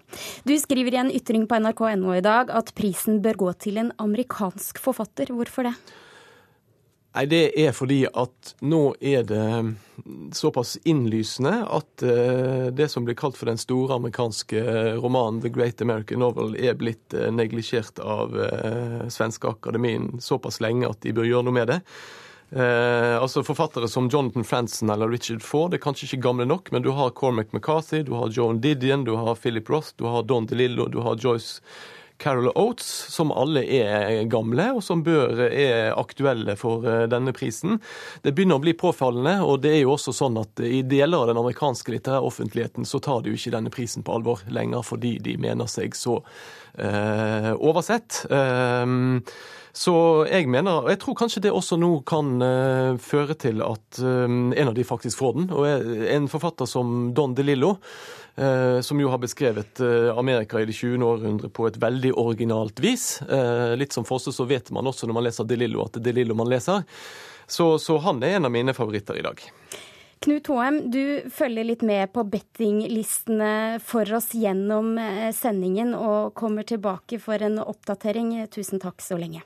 Du 0.44 0.54
skriver 0.58 0.94
i 0.94 1.00
en 1.02 1.12
ytring 1.12 1.46
på 1.48 1.58
nrk.no 1.60 2.14
i 2.16 2.24
dag 2.24 2.52
at 2.54 2.72
prisen 2.76 3.20
bør 3.24 3.44
gå 3.46 3.52
til 3.60 3.82
en 3.82 3.92
amerikansk 4.00 4.80
forfatter. 4.80 5.32
Hvorfor 5.34 5.68
det? 5.68 5.74
Nei, 7.12 7.26
Det 7.28 7.42
er 7.60 7.74
fordi 7.76 8.06
at 8.08 8.54
nå 8.64 8.94
er 8.96 9.26
det 9.28 9.74
såpass 10.32 10.78
innlysende 10.88 11.52
at 11.68 12.04
uh, 12.06 12.72
det 12.72 12.88
som 12.88 13.04
blir 13.04 13.18
kalt 13.20 13.36
for 13.36 13.50
den 13.52 13.60
store 13.60 13.98
amerikanske 14.00 14.62
romanen 14.96 15.42
The 15.44 15.52
Great 15.52 15.84
American 15.84 16.24
Novel, 16.24 16.56
er 16.56 16.78
blitt 16.80 17.12
uh, 17.12 17.28
neglisjert 17.28 18.00
av 18.00 18.32
svenske 19.12 19.52
akademien 19.52 20.14
såpass 20.24 20.62
lenge 20.64 20.88
at 20.88 21.04
de 21.04 21.12
bør 21.12 21.28
gjøre 21.28 21.50
noe 21.50 21.60
med 21.60 21.68
det. 21.74 21.80
Eh, 22.52 23.22
altså 23.22 23.40
Forfattere 23.42 23.88
som 23.88 24.10
Jonathan 24.12 24.44
Franzen 24.44 24.90
eller 24.90 25.08
Richard 25.08 25.40
Ford 25.42 25.72
er 25.72 25.80
kanskje 25.80 26.10
ikke 26.10 26.26
gamle 26.26 26.44
nok, 26.44 26.68
men 26.74 26.84
du 26.84 26.90
har 26.92 27.14
Cormac 27.16 27.54
McCarthy, 27.56 28.02
du 28.04 28.12
har 28.18 28.28
Joan 28.28 28.60
Didion, 28.60 29.06
du 29.08 29.14
har 29.16 29.38
Philip 29.40 29.70
Roth, 29.72 29.94
du 29.96 30.04
har 30.04 30.26
Don 30.28 30.46
DeLillo, 30.46 30.90
du 30.92 31.00
har 31.00 31.16
Joyce 31.16 31.62
Carol 32.22 32.50
Oates, 32.54 32.90
som 33.08 33.32
alle 33.32 33.64
er 33.64 34.22
gamle, 34.30 34.68
og 34.76 34.82
som 34.84 35.00
bør 35.02 35.40
er 35.48 35.94
aktuelle 35.96 36.54
for 36.60 36.84
eh, 36.86 37.06
denne 37.10 37.32
prisen. 37.34 37.80
Det 38.22 38.34
begynner 38.36 38.60
å 38.60 38.62
bli 38.62 38.76
påfallende, 38.78 39.38
og 39.48 39.64
det 39.64 39.72
er 39.78 39.80
jo 39.86 39.96
også 39.96 40.12
sånn 40.20 40.36
at 40.42 40.60
i 40.60 40.82
deler 40.84 41.24
av 41.24 41.32
den 41.32 41.40
amerikanske 41.40 41.96
litterære 41.96 42.28
offentligheten 42.28 42.86
så 42.86 43.00
tar 43.02 43.24
de 43.24 43.32
jo 43.32 43.40
ikke 43.40 43.54
denne 43.56 43.72
prisen 43.72 44.04
på 44.04 44.12
alvor 44.12 44.44
lenger, 44.52 44.84
fordi 44.86 45.16
de 45.24 45.38
mener 45.40 45.72
seg 45.72 45.96
så 45.96 46.20
eh, 46.76 47.50
oversett. 47.56 48.26
Eh, 48.28 48.86
så 49.72 49.94
jeg 50.28 50.50
mener, 50.52 50.84
og 50.84 50.90
jeg 50.92 50.98
tror 51.00 51.16
kanskje 51.16 51.40
det 51.46 51.52
også 51.56 51.78
nå 51.80 51.94
kan 52.08 52.34
uh, 52.44 52.98
føre 53.00 53.36
til 53.40 53.62
at 53.64 54.00
uh, 54.04 54.28
en 54.28 54.68
av 54.68 54.74
de 54.76 54.84
faktisk 54.84 55.22
får 55.22 55.36
den. 55.38 55.46
Og 55.48 55.64
en 56.12 56.26
forfatter 56.28 56.68
som 56.68 57.08
Don 57.16 57.32
DeLillo, 57.32 57.78
uh, 58.36 58.80
som 58.84 59.00
jo 59.00 59.08
har 59.08 59.22
beskrevet 59.22 59.80
Amerika 60.12 60.60
i 60.60 60.66
det 60.68 60.76
20. 60.76 61.00
århundre 61.08 61.48
på 61.48 61.70
et 61.70 61.78
veldig 61.80 62.12
originalt 62.20 62.84
vis. 62.84 63.22
litt 63.80 63.96
som 63.96 64.04
Fosse 64.04 64.32
så 64.32 64.44
vet 64.44 64.68
man 64.70 64.86
også 64.86 65.08
når 65.08 65.16
man 65.16 65.24
leser 65.24 65.48
DeLillo 65.48 65.86
at 65.86 65.96
det 65.96 66.02
er 66.02 66.10
DeLillo 66.10 66.36
man 66.36 66.52
leser. 66.52 66.84
Så, 67.48 67.78
så 67.80 67.96
han 68.04 68.20
er 68.22 68.36
en 68.36 68.48
av 68.48 68.52
mine 68.52 68.76
favoritter 68.76 69.16
i 69.18 69.24
dag. 69.24 69.40
Knut 70.22 70.46
Håem, 70.52 70.78
du 70.92 71.30
følger 71.34 71.66
litt 71.66 71.82
med 71.82 72.12
på 72.14 72.22
bettinglistene 72.30 73.80
for 73.82 74.06
oss 74.14 74.30
gjennom 74.36 74.94
sendingen 75.34 75.96
og 75.96 76.36
kommer 76.38 76.68
tilbake 76.68 77.18
for 77.24 77.42
en 77.42 77.58
oppdatering. 77.64 78.36
Tusen 78.52 78.80
takk 78.84 79.02
så 79.02 79.18
lenge. 79.18 79.42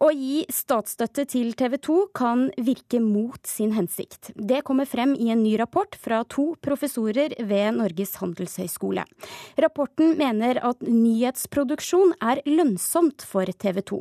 Å 0.00 0.06
gi 0.16 0.46
statsstøtte 0.48 1.26
til 1.28 1.50
TV 1.60 1.74
2 1.84 1.94
kan 2.16 2.46
virke 2.56 3.02
mot 3.04 3.44
sin 3.44 3.74
hensikt. 3.76 4.30
Det 4.32 4.62
kommer 4.64 4.88
frem 4.88 5.12
i 5.12 5.28
en 5.28 5.42
ny 5.44 5.52
rapport 5.60 5.92
fra 6.00 6.22
to 6.24 6.54
professorer 6.64 7.34
ved 7.36 7.76
Norges 7.76 8.14
handelshøyskole. 8.22 9.04
Rapporten 9.60 10.16
mener 10.16 10.62
at 10.64 10.80
nyhetsproduksjon 10.88 12.16
er 12.16 12.40
lønnsomt 12.48 13.26
for 13.28 13.52
TV 13.60 13.82
2. 13.92 14.00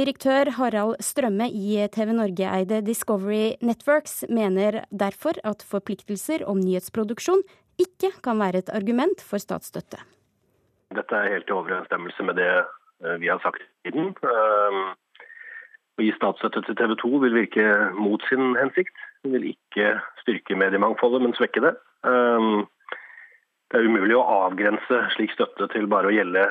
Direktør 0.00 0.54
Harald 0.56 1.04
Strømme 1.04 1.52
i 1.52 1.84
TV 1.92 2.16
Norge-eide 2.16 2.80
Discovery 2.88 3.58
Networks 3.60 4.22
mener 4.32 4.86
derfor 4.88 5.36
at 5.44 5.68
forpliktelser 5.68 6.48
om 6.48 6.64
nyhetsproduksjon 6.64 7.44
ikke 7.76 8.16
kan 8.24 8.40
være 8.40 8.64
et 8.64 8.72
argument 8.72 9.20
for 9.20 9.36
statsstøtte. 9.36 10.00
Dette 10.94 11.18
er 11.18 11.32
helt 11.34 11.50
i 11.50 11.56
overensstemmelse 11.56 12.26
med 12.28 12.38
det 12.38 12.52
eh, 12.52 13.16
vi 13.22 13.30
har 13.30 13.42
sagt 13.42 13.64
siden. 13.86 14.12
Eh, 14.22 14.78
å 15.96 16.04
gi 16.04 16.12
statsstøtte 16.14 16.62
til 16.66 16.76
TV 16.78 16.94
2 17.00 17.10
vil 17.24 17.36
virke 17.40 17.66
mot 17.96 18.22
sin 18.28 18.54
hensikt. 18.60 18.94
Det 19.24 19.32
vil 19.32 19.50
ikke 19.54 19.96
styrke 20.22 20.58
mediemangfoldet, 20.58 21.24
men 21.24 21.34
svekke 21.38 21.64
det. 21.64 21.74
Eh, 22.06 22.50
det 23.66 23.80
er 23.80 23.88
umulig 23.90 24.14
å 24.14 24.26
avgrense 24.46 25.00
slik 25.16 25.34
støtte 25.34 25.66
til 25.72 25.88
bare 25.90 26.06
å 26.06 26.14
gjelde 26.14 26.44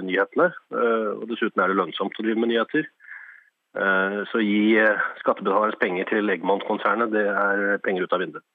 nyhetene. 0.00 0.46
Og 0.72 1.26
dessuten 1.28 1.60
er 1.60 1.68
det 1.68 1.76
lønnsomt 1.76 2.16
å 2.16 2.24
drive 2.24 2.40
med 2.40 2.48
nyheter. 2.48 2.86
Så 4.32 4.40
gi 4.40 4.80
skattebetalernes 5.20 5.76
penger 5.76 6.08
til 6.08 6.32
Eggmont-konsernet, 6.32 7.12
det 7.12 7.26
er 7.28 7.82
penger 7.84 8.08
ut 8.08 8.16
av 8.16 8.24
vinduet. 8.24 8.46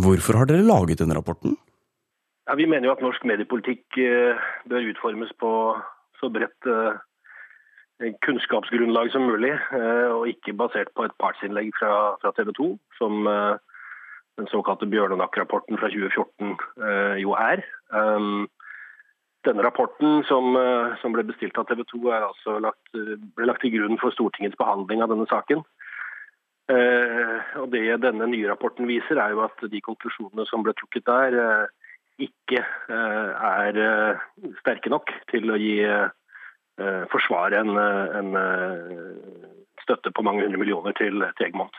Hvorfor 0.00 0.40
har 0.40 0.48
dere 0.48 0.64
laget 0.64 1.04
denne 1.04 1.20
rapporten? 1.20 1.58
Ja, 2.48 2.54
Vi 2.54 2.64
mener 2.66 2.88
jo 2.88 2.94
at 2.96 3.02
norsk 3.04 3.24
mediepolitikk 3.28 3.98
eh, 4.00 4.44
bør 4.72 4.86
utformes 4.88 5.32
på 5.36 5.50
så 6.16 6.30
bredt 6.32 6.68
eh, 6.72 8.14
kunnskapsgrunnlag 8.24 9.10
som 9.12 9.26
mulig, 9.28 9.50
eh, 9.52 10.08
og 10.08 10.30
ikke 10.30 10.54
basert 10.56 10.88
på 10.96 11.04
et 11.04 11.16
partsinnlegg 11.20 11.74
fra, 11.76 12.14
fra 12.22 12.32
TV 12.38 12.54
2, 12.56 12.68
som 12.96 13.28
den 14.38 14.48
såkalte 14.48 14.88
Bjørnenak-rapporten 14.88 15.76
fra 15.76 15.90
2014 15.92 17.20
jo 17.20 17.34
er. 17.34 17.60
Denne 19.44 19.64
rapporten 19.66 20.22
som, 20.28 20.54
som 21.02 21.12
ble 21.12 21.24
bestilt 21.28 21.58
av 21.58 21.66
TV 21.68 21.82
2, 21.90 22.00
altså 22.14 22.60
lagt, 22.62 22.92
ble 22.94 23.48
lagt 23.50 23.64
til 23.66 23.74
grunn 23.74 23.98
for 24.00 24.14
Stortingets 24.14 24.56
behandling 24.60 25.02
av 25.02 25.10
denne 25.10 25.26
saken. 25.28 25.64
og 26.70 27.66
Det 27.74 27.82
denne 28.06 28.30
nye 28.30 28.48
rapporten 28.48 28.86
viser, 28.88 29.18
er 29.18 29.34
jo 29.34 29.42
at 29.42 29.66
de 29.74 29.82
konklusjonene 29.82 30.46
som 30.46 30.62
ble 30.62 30.76
trukket 30.78 31.10
der, 31.10 31.68
ikke 32.18 32.62
er 32.98 33.78
sterke 34.60 34.90
nok 34.90 35.12
til 35.30 35.50
å 35.52 35.58
gi 35.58 35.76
forsvare 37.10 37.58
en, 37.62 37.72
en 37.78 38.30
støtte 39.82 40.12
på 40.14 40.24
mange 40.26 40.44
hundre 40.46 40.60
millioner 40.60 40.94
til, 40.98 41.22
til 41.38 41.48
Egmont. 41.48 41.78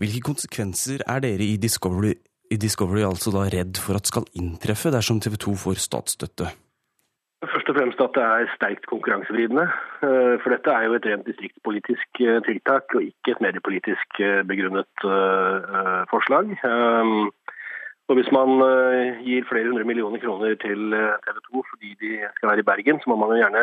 Hvilke 0.00 0.22
konsekvenser 0.26 1.04
er 1.08 1.22
dere 1.24 1.46
i 1.46 1.56
Discovery, 1.60 2.14
i 2.52 2.58
Discovery 2.60 3.04
altså 3.06 3.32
da 3.34 3.46
redd 3.52 3.80
for 3.80 3.98
at 3.98 4.10
skal 4.10 4.28
inntreffe 4.38 4.92
dersom 4.94 5.22
TV 5.24 5.38
2 5.46 5.56
får 5.64 5.80
statsstøtte? 5.86 6.50
Først 7.44 7.68
og 7.68 7.76
fremst 7.76 8.00
at 8.00 8.14
det 8.16 8.24
er 8.24 8.52
sterkt 8.54 8.86
konkurransevridende. 8.88 9.66
Eh, 10.06 10.34
for 10.40 10.54
dette 10.54 10.72
er 10.72 10.86
jo 10.86 10.96
et 10.96 11.08
rent 11.10 11.26
distriktspolitisk 11.28 12.20
eh, 12.24 12.40
tiltak, 12.46 12.94
og 12.96 13.04
ikke 13.04 13.34
et 13.34 13.42
mediepolitisk 13.44 14.20
eh, 14.24 14.40
begrunnet 14.48 15.04
forslag. 16.12 16.54
Og 18.08 18.18
Hvis 18.18 18.28
man 18.36 18.60
gir 19.24 19.46
flere 19.48 19.70
hundre 19.70 19.86
millioner 19.88 20.20
kroner 20.20 20.58
til 20.60 20.92
TV 21.24 21.36
2 21.48 21.62
fordi 21.70 21.94
de 22.02 22.10
skal 22.36 22.50
være 22.50 22.60
i 22.60 22.68
Bergen, 22.68 22.98
så 23.00 23.08
må 23.08 23.16
man 23.16 23.32
jo 23.32 23.40
gjerne 23.40 23.62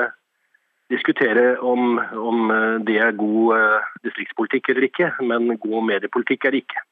diskutere 0.91 1.45
om, 1.60 1.98
om, 2.29 2.51
eh, 2.51 2.77
det 2.88 2.98
er 3.00 3.17
god 3.17 3.81
distriktspolitikk 4.05 4.71
eller 4.71 4.88
ikke, 4.89 5.12
men 5.24 5.57
god 5.65 5.88
mediepolitikk 5.91 6.45
er 6.45 6.55
det 6.55 6.63
ikke. 6.65 6.86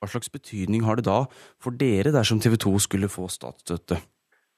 Hva 0.00 0.10
slags 0.12 0.30
betydning 0.30 0.84
har 0.84 0.98
det 1.00 1.06
da 1.08 1.24
for 1.62 1.74
dere 1.84 2.12
dersom 2.14 2.42
TV 2.44 2.58
2 2.66 2.74
skulle 2.86 3.10
få 3.12 3.28
statsstøtte? 3.32 3.98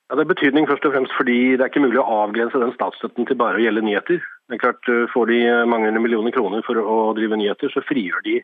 Ja, 0.06 0.14
det 0.14 0.22
er 0.26 0.34
betydning 0.34 0.68
først 0.70 0.84
og 0.86 0.94
fremst 0.94 1.14
fordi 1.18 1.38
det 1.54 1.64
er 1.64 1.70
ikke 1.70 1.82
mulig 1.82 1.98
å 2.02 2.10
avgrense 2.24 2.60
den 2.62 2.74
statsstøtten 2.76 3.26
til 3.26 3.38
bare 3.38 3.58
å 3.58 3.64
gjelde 3.64 3.84
nyheter. 3.86 4.20
Det 4.46 4.58
er 4.58 4.62
klart, 4.62 4.82
eh, 4.92 5.06
Får 5.14 5.32
de 5.32 5.40
mange 5.72 5.90
millioner 5.98 6.34
kroner 6.34 6.62
for 6.66 6.78
å 6.78 7.14
drive 7.16 7.38
nyheter, 7.38 7.72
så 7.72 7.82
frigjør 7.86 8.22
de 8.28 8.40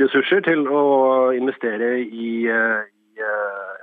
ressurser 0.00 0.42
til 0.46 0.66
å 0.68 0.82
investere 1.36 1.92
i, 2.00 2.32
i 2.48 3.28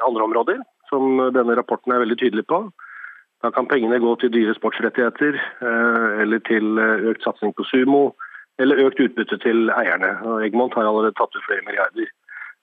andre 0.05 0.25
områder, 0.27 0.59
som 0.89 1.17
denne 1.35 1.55
rapporten 1.57 1.93
er 1.93 2.03
veldig 2.03 2.19
tydelig 2.19 2.45
på. 2.49 2.65
Da 3.43 3.51
kan 3.53 3.67
pengene 3.69 3.99
gå 4.01 4.15
til 4.21 4.31
dyre 4.33 4.53
sportsrettigheter, 4.57 5.35
eh, 5.61 6.21
eller 6.23 6.39
til 6.49 6.79
eh, 6.81 7.03
økt 7.11 7.25
satsing 7.25 7.53
på 7.53 7.65
sumo, 7.69 8.15
eller 8.57 8.81
økt 8.87 9.01
utbytte 9.03 9.37
til 9.43 9.69
eierne. 9.69 10.15
Og 10.25 10.45
Egmont 10.45 10.73
har 10.73 10.89
allerede 10.89 11.13
tatt 11.19 11.35
ut 11.35 11.45
flere 11.45 11.65
milliarder 11.67 12.09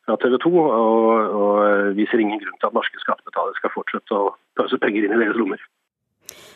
fra 0.04 0.16
TV 0.18 0.34
2, 0.42 0.50
og, 0.64 1.36
og 1.42 1.94
viser 1.98 2.18
ingen 2.18 2.42
grunn 2.42 2.58
til 2.58 2.70
at 2.70 2.74
norske 2.74 2.98
skattebetalere 3.04 3.54
skal 3.60 3.74
fortsette 3.76 4.18
å 4.18 4.34
pøse 4.58 4.80
penger 4.82 5.06
inn 5.06 5.14
i 5.14 5.22
deres 5.22 5.38
lommer. 5.38 5.62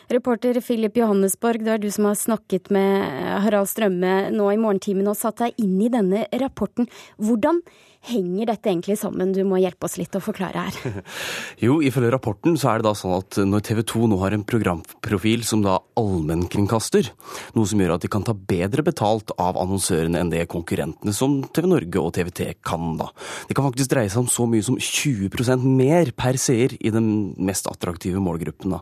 Reporter 0.09 0.57
Philip 0.61 0.95
Johannesborg, 0.97 1.61
det 1.61 1.75
er 1.75 1.81
du 1.83 1.91
som 1.93 2.07
har 2.09 2.15
snakket 2.17 2.71
med 2.73 3.03
Harald 3.43 3.69
Strømme 3.69 4.31
nå 4.33 4.47
i 4.49 4.57
morgentimene 4.57 5.13
og 5.13 5.19
satt 5.19 5.43
deg 5.43 5.61
inn 5.61 5.75
i 5.85 5.91
denne 5.93 6.23
rapporten. 6.41 6.89
Hvordan 7.21 7.61
henger 8.09 8.47
dette 8.47 8.71
egentlig 8.71 8.95
sammen? 8.99 9.33
Du 9.35 9.41
må 9.45 9.59
hjelpe 9.59 9.85
oss 9.85 9.97
litt 9.99 10.15
å 10.15 10.21
forklare 10.23 10.63
her. 10.65 10.99
jo, 11.65 11.77
ifølge 11.85 12.11
rapporten 12.13 12.57
så 12.57 12.71
er 12.71 12.81
det 12.81 12.87
da 12.87 12.95
sånn 12.97 13.17
at 13.17 13.39
når 13.45 13.65
TV 13.67 13.83
2 13.91 14.09
nå 14.09 14.19
har 14.23 14.33
en 14.35 14.45
programprofil 14.47 15.43
som 15.45 15.61
da 15.65 15.77
allmennkringkaster, 15.99 17.11
noe 17.57 17.69
som 17.69 17.83
gjør 17.83 17.97
at 17.97 18.05
de 18.05 18.11
kan 18.11 18.25
ta 18.25 18.33
bedre 18.33 18.85
betalt 18.87 19.33
av 19.37 19.59
annonsørene 19.61 20.23
enn 20.23 20.33
det 20.33 20.45
konkurrentene 20.51 21.13
som 21.15 21.41
TV 21.53 21.69
Norge 21.69 22.01
og 22.01 22.13
TVT 22.17 22.55
kan, 22.65 22.95
da. 22.99 23.11
Det 23.49 23.57
kan 23.57 23.67
faktisk 23.67 23.93
dreie 23.93 24.09
seg 24.09 24.23
om 24.23 24.31
så 24.31 24.47
mye 24.49 24.65
som 24.65 24.79
20% 24.79 25.67
mer 25.67 26.13
per 26.17 26.39
seer 26.41 26.73
i 26.79 26.93
den 26.93 27.35
mest 27.37 27.69
attraktive 27.69 28.23
målgruppen, 28.23 28.79
da. 28.79 28.81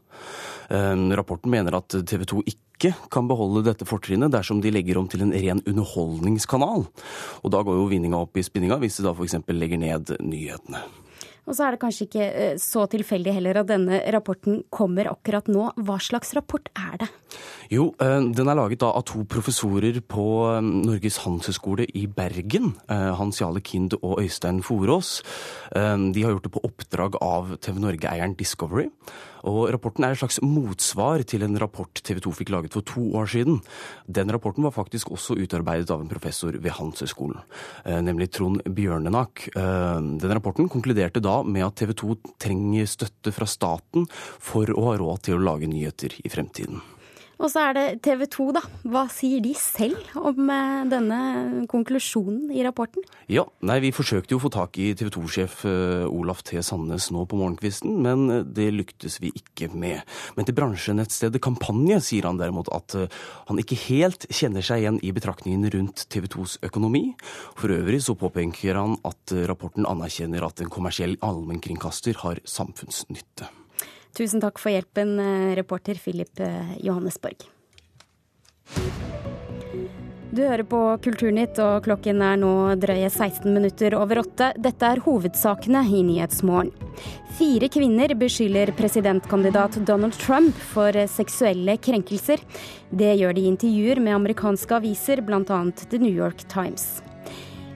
Rapporten 1.18 1.54
mener 1.54 1.80
at 1.80 1.98
TV 2.08 2.26
2 2.30 2.46
ikke 2.46 2.68
ikke 2.78 2.94
kan 3.10 3.26
beholde 3.30 3.66
dette 3.66 3.88
fortrinnet 3.90 4.34
dersom 4.34 4.62
de 4.62 4.72
legger 4.74 5.00
om 5.00 5.10
til 5.10 5.26
en 5.26 5.34
ren 5.34 5.64
underholdningskanal. 5.66 6.86
Og 7.42 7.52
da 7.54 7.64
går 7.66 7.80
jo 7.80 7.90
vinninga 7.90 8.22
opp 8.22 8.38
i 8.38 8.46
spinninga 8.46 8.78
hvis 8.82 9.00
de 9.00 9.08
da 9.08 9.16
f.eks. 9.18 9.40
legger 9.50 9.82
ned 9.82 10.14
nyhetene. 10.22 10.86
Og 11.48 11.56
så 11.56 11.64
er 11.64 11.74
det 11.74 11.80
kanskje 11.80 12.06
ikke 12.10 12.26
eh, 12.28 12.58
så 12.60 12.84
tilfeldig 12.92 13.32
heller 13.38 13.62
at 13.62 13.70
denne 13.70 14.02
rapporten 14.12 14.66
kommer 14.74 15.08
akkurat 15.14 15.48
nå. 15.48 15.70
Hva 15.88 15.96
slags 16.04 16.34
rapport 16.36 16.68
er 16.76 16.98
det? 17.06 17.08
Jo, 17.72 17.88
eh, 18.04 18.20
den 18.36 18.52
er 18.52 18.60
laget 18.60 18.84
av 18.84 19.00
to 19.08 19.24
professorer 19.32 20.02
på 20.04 20.26
eh, 20.50 20.60
Norges 20.60 21.22
handelshøyskole 21.24 21.88
i 21.96 22.04
Bergen. 22.12 22.74
Hans 22.88 23.40
Jale 23.40 23.64
Kind 23.64 23.96
og 24.02 24.20
Øystein 24.20 24.60
Forås. 24.66 25.22
De 25.72 26.24
har 26.24 26.34
gjort 26.34 26.46
det 26.48 26.52
på 26.52 26.64
oppdrag 26.68 27.18
av 27.24 27.56
TV 27.64 27.80
Norge-eieren 27.80 28.36
Discovery. 28.40 28.90
Og 29.48 29.70
Rapporten 29.72 30.04
er 30.06 30.14
et 30.14 30.20
slags 30.20 30.42
motsvar 30.44 31.24
til 31.28 31.46
en 31.46 31.56
rapport 31.62 32.02
TV 32.04 32.20
2 32.26 32.34
fikk 32.42 32.52
laget 32.54 32.76
for 32.76 32.86
to 32.88 33.06
år 33.16 33.30
siden. 33.32 33.62
Den 34.06 34.32
rapporten 34.34 34.66
var 34.68 34.76
faktisk 34.76 35.14
også 35.16 35.38
utarbeidet 35.40 35.92
av 35.94 36.04
en 36.04 36.12
professor 36.12 36.58
ved 36.58 36.76
Handelshøyskolen, 36.76 37.40
nemlig 38.04 38.30
Trond 38.36 38.66
Bjørnenak. 38.68 39.48
Den 39.56 40.36
rapporten 40.36 40.70
konkluderte 40.72 41.24
da 41.24 41.40
med 41.48 41.66
at 41.70 41.80
TV 41.80 41.96
2 42.04 42.20
trenger 42.44 42.92
støtte 42.92 43.34
fra 43.36 43.48
staten 43.48 44.08
for 44.12 44.70
å 44.76 44.90
ha 44.90 45.00
råd 45.00 45.28
til 45.28 45.40
å 45.40 45.46
lage 45.48 45.72
nyheter 45.72 46.20
i 46.24 46.34
fremtiden. 46.34 46.84
Og 47.38 47.52
så 47.54 47.68
er 47.68 47.76
det 47.78 47.86
TV 48.06 48.26
2, 48.34 48.46
da. 48.56 48.64
Hva 48.90 49.04
sier 49.14 49.42
de 49.46 49.54
selv 49.58 50.16
om 50.18 50.50
eh, 50.50 50.86
denne 50.90 51.20
konklusjonen 51.70 52.50
i 52.54 52.64
rapporten? 52.66 53.06
Ja, 53.30 53.46
nei, 53.62 53.80
Vi 53.84 53.94
forsøkte 53.94 54.34
jo 54.34 54.40
å 54.40 54.46
få 54.48 54.52
tak 54.54 54.80
i 54.82 54.90
TV 54.98 55.12
2-sjef 55.14 55.60
eh, 55.70 56.08
Olaf 56.10 56.42
T. 56.48 56.58
Sandnes 56.66 57.12
nå 57.14 57.28
på 57.30 57.38
morgenkvisten, 57.38 58.00
men 58.06 58.26
eh, 58.34 58.42
det 58.58 58.72
lyktes 58.74 59.20
vi 59.22 59.32
ikke 59.38 59.70
med. 59.70 60.02
Men 60.38 60.50
til 60.50 60.58
bransjenettstedet 60.58 61.42
Kampanje 61.44 62.02
sier 62.08 62.26
han 62.30 62.42
derimot 62.42 62.72
at 62.74 62.98
han 63.48 63.62
ikke 63.62 63.78
helt 63.88 64.26
kjenner 64.34 64.66
seg 64.66 64.82
igjen 64.82 65.00
i 65.06 65.14
betraktningen 65.14 65.70
rundt 65.76 66.08
TV 66.14 66.26
2s 66.34 66.58
økonomi. 66.66 67.12
For 67.60 67.74
øvrig 67.76 68.02
så 68.06 68.18
påpeker 68.18 68.82
han 68.82 68.98
at 69.08 69.38
rapporten 69.50 69.86
anerkjenner 69.90 70.46
at 70.48 70.64
en 70.64 70.74
kommersiell 70.74 71.18
allmennkringkaster 71.26 72.18
har 72.24 72.42
samfunnsnytte. 72.48 73.52
Tusen 74.18 74.42
takk 74.42 74.58
for 74.58 74.74
hjelpen, 74.74 75.20
eh, 75.22 75.56
reporter 75.56 76.00
Philip 76.02 76.40
eh, 76.42 76.78
Johannesborg. 76.82 77.46
Du 80.38 80.42
hører 80.44 80.66
på 80.68 80.80
Kulturnytt, 81.02 81.58
og 81.64 81.86
klokken 81.86 82.20
er 82.22 82.36
nå 82.42 82.52
drøye 82.82 83.08
16 83.10 83.48
minutter 83.54 83.96
over 83.98 84.20
åtte. 84.22 84.52
Dette 84.60 84.90
er 84.90 85.02
hovedsakene 85.06 85.82
i 85.88 86.02
Nyhetsmorgen. 86.06 86.74
Fire 87.38 87.70
kvinner 87.74 88.14
beskylder 88.18 88.74
presidentkandidat 88.78 89.80
Donald 89.86 90.18
Trump 90.20 90.58
for 90.74 90.98
seksuelle 91.14 91.78
krenkelser. 91.78 92.42
Det 92.90 93.16
gjør 93.22 93.38
de 93.38 93.46
i 93.46 93.52
intervjuer 93.54 94.02
med 94.02 94.18
amerikanske 94.18 94.82
aviser, 94.82 95.22
bl.a. 95.26 95.62
The 95.90 96.02
New 96.02 96.14
York 96.14 96.44
Times. 96.50 97.00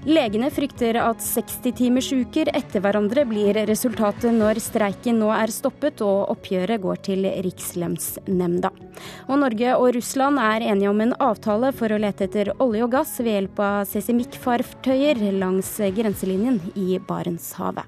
Legene 0.02 0.48
frykter 0.50 0.98
at 0.98 1.20
60-timersuker 1.22 2.50
etter 2.58 2.82
hverandre 2.82 3.22
blir 3.30 3.54
resultatet 3.70 4.34
når 4.34 4.58
streiken 4.64 5.20
nå 5.22 5.30
er 5.36 5.54
stoppet 5.54 6.02
og 6.02 6.32
oppgjøret 6.34 6.82
går 6.82 7.04
til 7.06 7.28
Rikslønnsnemnda. 7.46 8.72
Og 9.30 9.42
Norge 9.44 9.76
og 9.78 9.92
Russland 10.00 10.42
er 10.42 10.66
enige 10.74 10.90
om 10.90 11.06
en 11.06 11.14
avtale 11.22 11.70
for 11.78 11.94
å 11.94 12.02
lete 12.02 12.26
etter 12.26 12.50
olje 12.58 12.88
og 12.88 12.96
gass 12.98 13.14
ved 13.22 13.36
hjelp 13.36 13.62
av 13.62 13.86
seismikkfartøyer 13.92 15.22
langs 15.38 15.76
grenselinjen 15.94 16.58
i 16.74 16.98
Barentshavet. 17.06 17.86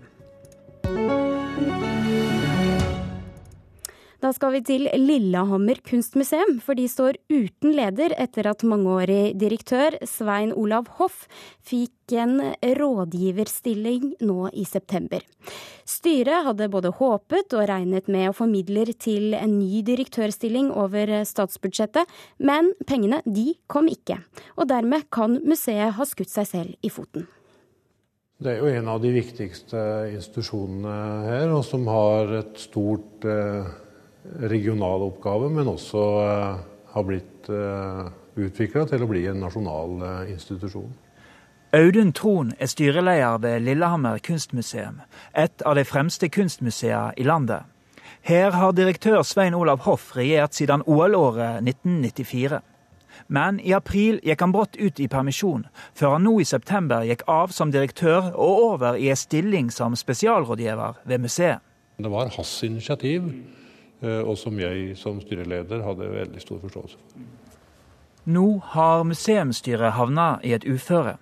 Da 4.24 4.30
skal 4.32 4.54
vi 4.54 4.60
til 4.64 4.86
Lillehammer 4.88 5.82
kunstmuseum, 5.84 6.62
for 6.64 6.80
de 6.80 6.86
står 6.88 7.18
uten 7.28 7.74
leder 7.76 8.14
etter 8.16 8.48
at 8.48 8.62
mangeårig 8.64 9.34
direktør 9.36 9.98
Svein 10.08 10.54
Olav 10.56 10.88
Hoff 10.96 11.26
fikk 11.68 12.14
en 12.16 12.38
rådgiverstilling 12.80 14.14
nå 14.24 14.48
i 14.56 14.64
september. 14.64 15.20
Styret 15.84 16.48
hadde 16.48 16.70
både 16.72 16.94
håpet 17.02 17.52
og 17.58 17.68
regnet 17.68 18.08
med 18.08 18.30
å 18.30 18.38
få 18.38 18.48
midler 18.48 18.94
til 18.96 19.36
en 19.36 19.58
ny 19.58 19.84
direktørstilling 19.84 20.72
over 20.72 21.12
statsbudsjettet, 21.28 22.08
men 22.40 22.72
pengene 22.88 23.20
de 23.28 23.58
kom 23.68 23.92
ikke. 23.92 24.22
Og 24.56 24.72
dermed 24.72 25.12
kan 25.12 25.42
museet 25.44 25.98
ha 26.00 26.08
skutt 26.08 26.32
seg 26.32 26.48
selv 26.48 26.80
i 26.80 26.96
foten. 26.96 27.28
Det 28.40 28.56
er 28.56 28.64
jo 28.64 28.72
en 28.72 28.88
av 28.88 29.04
de 29.04 29.12
viktigste 29.20 29.80
institusjonene 30.16 31.00
her, 31.28 31.50
og 31.52 31.68
som 31.68 31.92
har 31.92 32.38
et 32.40 32.70
stort 32.72 33.28
eh 33.28 33.83
regional 34.24 35.02
oppgave, 35.02 35.50
men 35.50 35.68
også 35.68 36.04
eh, 36.24 36.60
har 36.94 37.08
blitt 37.08 37.50
eh, 37.50 38.06
utvikla 38.40 38.86
til 38.90 39.04
å 39.04 39.10
bli 39.10 39.26
en 39.30 39.42
nasjonal 39.44 40.02
eh, 40.02 40.34
institusjon. 40.34 40.92
Audun 41.74 42.12
Tron 42.14 42.52
er 42.62 42.70
styreleder 42.70 43.40
ved 43.42 43.64
Lillehammer 43.66 44.20
kunstmuseum, 44.22 45.02
et 45.34 45.64
av 45.66 45.76
de 45.76 45.86
fremste 45.90 46.30
kunstmuseene 46.30 47.16
i 47.18 47.26
landet. 47.26 47.66
Her 48.24 48.54
har 48.56 48.76
direktør 48.78 49.24
Svein 49.28 49.56
Olav 49.58 49.82
Hoff 49.84 50.14
regjert 50.16 50.54
siden 50.56 50.86
OL-året 50.86 51.66
1994. 51.66 52.62
Men 53.28 53.60
i 53.60 53.74
april 53.74 54.20
gikk 54.24 54.42
han 54.42 54.54
brått 54.54 54.78
ut 54.78 55.02
i 55.02 55.10
permisjon, 55.10 55.66
før 55.98 56.16
han 56.16 56.26
nå 56.28 56.38
i 56.42 56.48
september 56.48 57.04
gikk 57.08 57.26
av 57.30 57.52
som 57.56 57.74
direktør 57.74 58.32
og 58.32 58.64
over 58.70 58.96
i 59.02 59.10
en 59.12 59.20
stilling 59.20 59.74
som 59.74 59.98
spesialrådgiver 59.98 61.02
ved 61.10 61.26
museet. 61.26 61.60
Det 61.98 62.10
var 62.12 62.32
hans 62.38 62.54
initiativ 62.64 63.28
og 64.04 64.36
som 64.38 64.60
jeg 64.60 64.98
som 65.00 65.22
styreleder 65.24 65.84
hadde 65.86 66.12
veldig 66.12 66.42
stor 66.44 66.60
forståelse 66.64 67.00
for. 67.00 67.24
Nå 68.24 68.48
har 68.72 69.04
museumsstyret 69.04 69.98
havna 69.98 70.38
i 70.44 70.54
et 70.56 70.64
uføre. 70.64 71.18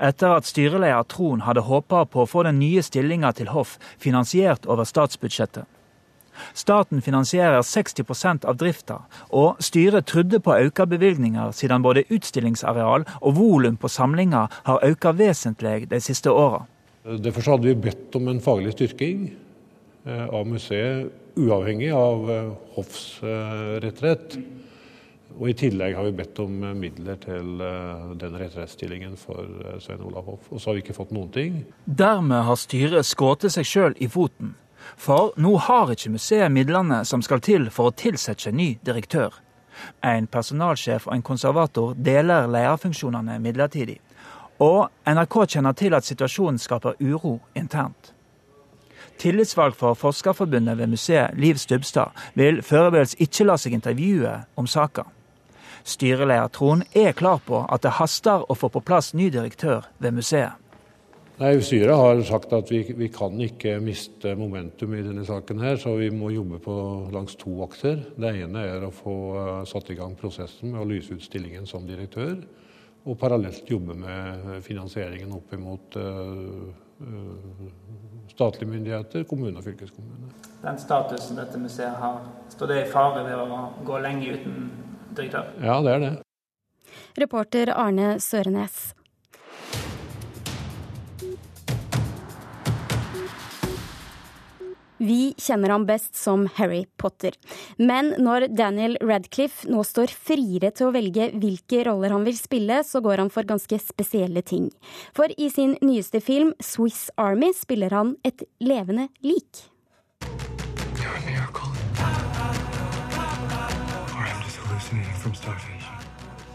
Etter 0.00 0.32
at 0.32 0.46
styreleder 0.48 1.04
Trond 1.08 1.44
hadde 1.44 1.66
håpa 1.68 2.04
på 2.08 2.22
å 2.24 2.28
få 2.28 2.44
den 2.46 2.58
nye 2.58 2.82
stillinga 2.82 3.34
til 3.36 3.52
hoff 3.52 3.76
finansiert 4.00 4.66
over 4.66 4.88
statsbudsjettet. 4.88 5.68
Staten 6.54 7.02
finansierer 7.02 7.62
60% 7.66 8.46
av 8.46 8.56
drifta, 8.56 9.00
og 9.34 9.58
styret 9.62 10.06
trodde 10.06 10.40
på 10.40 10.54
auka 10.54 10.86
bevilgninger 10.86 11.52
siden 11.52 11.82
både 11.82 12.06
utstillingsareal 12.14 13.04
og 13.20 13.36
volum 13.36 13.76
på 13.76 13.90
samlinga 13.90 14.46
har 14.70 14.84
auka 14.86 15.12
vesentlig 15.18 15.88
de 15.90 16.00
siste 16.00 16.30
åra. 16.30 16.64
Derfor 17.04 17.54
hadde 17.54 17.68
vi 17.70 17.74
bedt 17.88 18.16
om 18.16 18.28
en 18.28 18.40
faglig 18.40 18.76
styrking 18.76 19.30
eh, 20.06 20.26
av 20.28 20.46
museet, 20.46 21.10
uavhengig 21.38 21.90
av 21.94 22.28
Hoffs 22.74 23.02
hoffsretrett. 23.22 24.38
Og 25.38 25.50
I 25.52 25.54
tillegg 25.54 25.94
har 25.94 26.06
vi 26.08 26.16
bedt 26.18 26.38
om 26.42 26.54
midler 26.80 27.18
til 27.22 27.60
eh, 27.62 28.06
den 28.18 28.38
retrettsstillingen 28.40 29.14
for 29.20 29.46
Svein 29.82 30.02
Olav 30.02 30.26
Hoff. 30.26 30.48
Og 30.50 30.60
så 30.60 30.70
har 30.70 30.78
vi 30.78 30.82
ikke 30.82 30.96
fått 30.96 31.12
noen 31.14 31.30
ting. 31.34 31.60
Dermed 31.84 32.42
har 32.48 32.58
styret 32.58 33.06
skutt 33.06 33.46
seg 33.52 33.68
sjøl 33.68 33.94
i 34.02 34.08
foten. 34.10 34.56
For 34.96 35.34
nå 35.36 35.54
har 35.68 35.92
ikke 35.92 36.14
museet 36.16 36.50
midlene 36.52 37.04
som 37.06 37.22
skal 37.22 37.42
til 37.44 37.68
for 37.70 37.90
å 37.90 37.94
tilsette 37.94 38.50
ny 38.50 38.72
direktør. 38.82 39.36
En 40.02 40.26
personalsjef 40.26 41.06
og 41.06 41.14
en 41.14 41.22
konservator 41.22 41.94
deler 41.94 42.48
lederfunksjonene 42.50 43.38
midlertidig. 43.42 43.98
Og 44.64 44.88
NRK 45.06 45.36
kjenner 45.54 45.76
til 45.78 45.94
at 45.94 46.06
situasjonen 46.06 46.58
skaper 46.58 46.98
uro 46.98 47.38
internt. 47.54 48.14
Tillitsvalgt 49.18 49.76
for 49.76 49.98
Forskerforbundet 49.98 50.78
ved 50.78 50.86
museet, 50.86 51.34
Liv 51.34 51.58
Stubstad, 51.58 52.14
vil 52.34 52.62
foreløpig 52.62 53.18
ikke 53.26 53.48
la 53.48 53.56
seg 53.58 53.74
intervjue 53.74 54.34
om 54.56 54.66
saka. 54.70 55.08
Styreleder 55.88 56.48
Trond 56.54 56.84
er 56.94 57.16
klar 57.16 57.40
på 57.46 57.64
at 57.66 57.82
det 57.82 57.96
haster 57.98 58.44
å 58.46 58.54
få 58.54 58.70
på 58.70 58.82
plass 58.84 59.14
ny 59.18 59.30
direktør 59.34 59.88
ved 59.98 60.14
museet. 60.20 60.54
Nei, 61.38 61.52
Styret 61.62 61.94
har 61.94 62.20
sagt 62.26 62.52
at 62.56 62.70
vi, 62.70 62.80
vi, 62.98 63.08
kan 63.14 63.38
ikke 63.38 63.76
miste 63.78 64.32
momentum 64.34 64.96
i 64.98 65.04
denne 65.06 65.22
saken, 65.26 65.60
her, 65.62 65.76
så 65.78 65.92
vi 65.94 66.08
må 66.10 66.32
jobbe 66.34 66.58
på 66.62 66.74
langs 67.14 67.38
to 67.38 67.60
akser. 67.62 68.00
Det 68.18 68.32
ene 68.42 68.64
er 68.66 68.86
å 68.86 68.90
få 68.90 69.14
uh, 69.36 69.60
satt 69.70 69.92
i 69.94 69.98
gang 69.98 70.16
prosessen 70.18 70.72
med 70.74 70.82
å 70.82 70.88
lyse 70.90 71.14
ut 71.14 71.22
stillingen 71.22 71.66
som 71.70 71.86
direktør. 71.86 72.40
Og 73.06 73.14
parallelt 73.20 73.70
jobbe 73.70 73.94
med 73.98 74.50
finansieringen 74.66 75.30
opp 75.38 75.54
imot 75.54 75.98
uh, 76.02 76.74
statlige 78.28 78.70
myndigheter, 78.70 79.24
kommune 79.24 79.58
og 79.58 79.64
fylkeskommune. 79.64 80.30
Den 80.62 80.78
statusen 80.78 81.38
dette 81.38 81.58
museet 81.60 81.96
har, 82.02 82.20
står 82.52 82.72
det 82.72 82.78
i 82.82 82.88
fare 82.90 83.24
ved 83.26 83.38
å 83.38 83.60
gå 83.86 84.00
lenge 84.02 84.34
uten 84.34 84.70
direktør? 85.14 85.52
Ja, 85.62 85.78
det 85.84 85.94
er 85.94 86.04
det. 86.04 86.12
Reporter 87.18 87.72
Arne 87.74 88.16
Sørenes. 88.22 88.92
Vi 94.98 95.34
kjenner 95.38 95.70
ham 95.70 95.86
best 95.86 96.16
som 96.18 96.46
Harry 96.58 96.84
Potter. 96.98 97.34
Men 97.78 98.12
når 98.18 98.48
Daniel 98.58 98.98
Radcliffe 99.02 99.68
nå 99.70 99.84
står 99.86 100.10
friere 100.10 100.72
til 100.74 100.88
å 100.88 100.94
velge 100.94 101.30
hvilke 101.38 101.84
roller 101.86 102.14
han 102.14 102.26
vil 102.26 102.38
spille, 102.38 102.82
så 102.84 103.02
går 103.04 103.22
han 103.22 103.32
for 103.32 103.46
ganske 103.46 103.78
spesielle 103.82 104.42
ting. 104.42 104.68
For 105.16 105.30
i 105.38 105.50
sin 105.54 105.76
nyeste 105.84 106.22
film, 106.24 106.54
Swiss 106.58 107.08
Army, 107.16 107.52
spiller 107.54 107.94
han 107.94 108.16
et 108.26 108.42
levende 108.58 109.08
lik. 109.22 109.68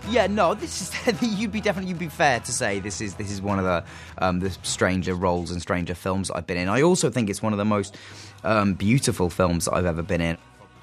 Yeah, 0.09 0.27
no, 0.27 0.53
this 0.53 0.81
is 0.81 1.21
you'd 1.39 1.51
be 1.51 1.61
definitely 1.61 1.89
you'd 1.89 1.99
be 1.99 2.09
fair 2.09 2.39
to 2.39 2.51
say 2.51 2.79
this 2.79 3.01
is 3.01 3.15
this 3.15 3.31
is 3.31 3.41
one 3.41 3.59
of 3.59 3.65
the 3.65 3.83
um, 4.17 4.39
the 4.39 4.49
stranger 4.61 5.13
roles 5.13 5.51
and 5.51 5.61
stranger 5.61 5.95
films 5.95 6.29
I've 6.31 6.45
been 6.45 6.57
in. 6.57 6.67
I 6.67 6.81
also 6.81 7.09
think 7.09 7.29
it's 7.29 7.41
one 7.41 7.53
of 7.53 7.57
the 7.57 7.65
most 7.65 7.97
um, 8.43 8.73
beautiful 8.73 9.29
films 9.29 9.67
I've 9.67 9.85
ever 9.85 10.03
been 10.03 10.21
in. 10.21 10.37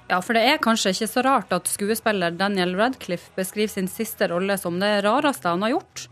Ja, 0.08 0.18
for 0.20 0.34
det 0.34 0.42
er 0.42 0.56
kanskje 0.58 0.90
ikke 0.90 1.06
så 1.06 1.22
rart 1.22 1.52
at 1.52 1.68
skuespiller 1.68 2.30
Daniel 2.34 2.74
Radcliffe 2.76 3.30
beskriver 3.36 3.70
sin 3.70 3.88
siste 3.88 4.26
rolle 4.32 4.56
som 4.58 4.80
det 4.80 5.04
rareste 5.04 5.48
han 5.48 5.62
har 5.62 5.76
gjort. 5.76 6.08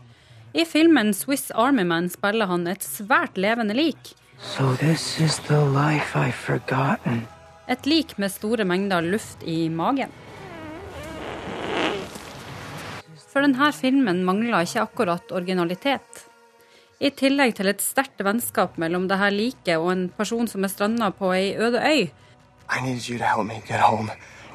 I 0.53 0.65
filmen 0.65 1.13
'Swiss 1.13 1.51
Army 1.51 1.83
Man' 1.83 2.09
spiller 2.09 2.45
han 2.45 2.67
et 2.67 2.83
svært 2.83 3.37
levende 3.37 3.73
lik. 3.73 4.15
So 4.39 4.75
this 4.75 5.19
is 5.19 5.39
the 5.49 5.59
life 5.65 6.15
I've 6.15 6.39
forgotten. 6.45 7.27
Et 7.67 7.85
lik 7.85 8.17
med 8.17 8.31
store 8.31 8.65
mengder 8.65 9.01
luft 9.01 9.43
i 9.43 9.69
magen. 9.69 10.09
For 13.29 13.45
denne 13.45 13.69
filmen 13.77 14.23
mangler 14.25 14.65
ikke 14.65 14.83
akkurat 14.87 15.31
originalitet. 15.31 16.25
I 16.99 17.11
tillegg 17.15 17.53
til 17.55 17.69
et 17.71 17.83
sterkt 17.83 18.19
vennskap 18.25 18.75
mellom 18.81 19.05
det 19.07 19.19
her 19.21 19.31
liket 19.31 19.77
og 19.77 19.91
en 19.93 20.07
person 20.17 20.49
som 20.51 20.65
er 20.65 20.73
stranda 20.73 21.11
på 21.15 21.29
ei 21.35 21.53
øde 21.55 21.79
øy. 21.79 22.09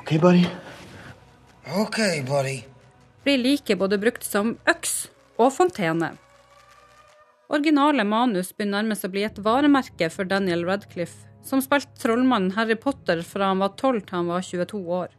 Okay, 0.01 0.19
buddy? 0.19 0.45
Okay, 1.65 2.23
buddy. 2.23 2.59
Blir 3.25 3.41
liket 3.41 3.79
både 3.81 3.97
brukt 3.99 4.27
som 4.27 4.59
øks 4.69 5.07
og 5.39 5.55
fontene. 5.55 6.13
Originale 7.49 8.05
manus 8.05 8.53
begynner 8.53 8.83
nærmest 8.83 9.07
å 9.07 9.13
bli 9.13 9.25
et 9.25 9.39
varemerke 9.41 10.11
for 10.13 10.29
Daniel 10.29 10.67
Radcliffe, 10.69 11.25
som 11.45 11.63
spilte 11.65 11.97
trollmannen 12.03 12.53
Harry 12.59 12.77
Potter 12.77 13.23
fra 13.25 13.53
han 13.53 13.63
var 13.63 13.77
12 13.79 14.01
til 14.03 14.19
han 14.19 14.33
var 14.33 14.45
22 14.45 14.81
år. 15.01 15.13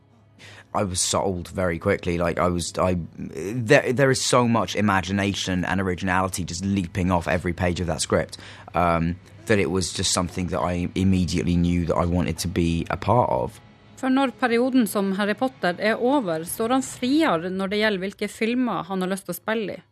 I 0.74 0.84
was 0.84 1.00
sold 1.00 1.48
very 1.48 1.80
quickly. 1.80 2.17
Like 2.17 2.38
I 2.38 2.50
was, 2.50 2.74
I 2.78 2.98
there 3.17 3.93
there 3.93 4.12
is 4.12 4.21
so 4.21 4.48
much 4.48 4.76
imagination 4.76 5.65
and 5.65 5.82
originality 5.82 6.43
just 6.43 6.65
leaping 6.65 7.12
off 7.12 7.28
every 7.28 7.54
page 7.54 7.80
of 7.80 7.88
that 7.88 8.02
script 8.02 8.38
um, 8.74 9.15
that 9.45 9.60
it 9.60 9.71
was 9.71 9.93
just 9.93 10.12
something 10.12 10.48
that 10.48 10.60
I 10.60 10.89
immediately 10.95 11.56
knew 11.56 11.86
that 11.86 11.95
I 11.95 12.06
wanted 12.06 12.38
to 12.39 12.48
be 12.48 12.86
a 12.89 12.98
part 12.98 13.30
of. 13.30 13.62
For 13.95 14.10
når 14.10 14.36
perioden 14.39 14.88
som 14.88 15.13
Harry 15.15 15.34
Potter 15.34 15.76
er 15.80 15.95
over, 15.95 16.43
står 16.43 16.69
han 16.76 16.84
friere 16.84 17.50
når 17.50 17.71
det 17.71 17.80
gjelder 17.80 18.04
hvilke 18.04 18.28
filmer 18.28 18.84
han 18.84 19.02
har 19.02 19.10
lyst 19.10 19.26
til 19.30 19.34
å 19.36 19.39
spille 19.39 19.78
i. 19.78 19.84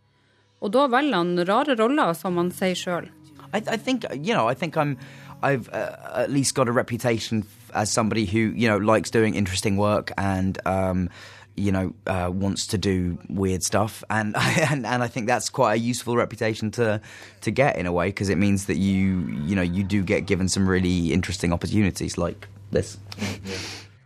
Og 0.63 0.71
da 0.71 0.87
velger 0.91 1.15
han 1.15 1.45
rare 1.47 1.75
roller, 1.79 2.13
som 2.15 2.37
han 2.39 2.51
sier 2.51 2.75
sjøl. 2.75 3.09
I, 3.53 3.61
I 3.67 3.77
think, 3.77 4.05
you 4.13 4.33
know, 4.33 4.47
I 4.47 4.53
think 4.53 4.75
I'm, 4.77 4.97
I've 5.41 5.69
uh, 5.69 6.23
at 6.23 6.31
least 6.31 6.55
got 6.55 6.67
a 6.67 6.71
reputation 6.71 7.43
as 7.73 7.91
somebody 7.91 8.25
who 8.25 8.39
you 8.55 8.67
know 8.67 8.77
likes 8.77 9.09
doing 9.09 9.35
interesting 9.35 9.77
work 9.77 10.11
and 10.17 10.59
um, 10.65 11.09
you 11.55 11.71
know 11.71 11.93
uh, 12.07 12.29
wants 12.33 12.67
to 12.67 12.77
do 12.77 13.17
weird 13.29 13.63
stuff 13.63 14.03
and, 14.09 14.35
and 14.71 14.85
and 14.85 15.03
I 15.03 15.07
think 15.07 15.27
that's 15.27 15.49
quite 15.49 15.73
a 15.73 15.79
useful 15.79 16.15
reputation 16.15 16.71
to 16.71 17.01
to 17.41 17.51
get 17.51 17.77
in 17.77 17.85
a 17.85 17.91
way 17.91 18.07
because 18.07 18.29
it 18.29 18.37
means 18.37 18.65
that 18.65 18.77
you 18.77 19.27
you 19.45 19.55
know 19.55 19.61
you 19.61 19.83
do 19.83 20.03
get 20.03 20.25
given 20.25 20.47
some 20.49 20.67
really 20.67 21.13
interesting 21.13 21.53
opportunities 21.53 22.17
like 22.17 22.47
this. 22.71 22.97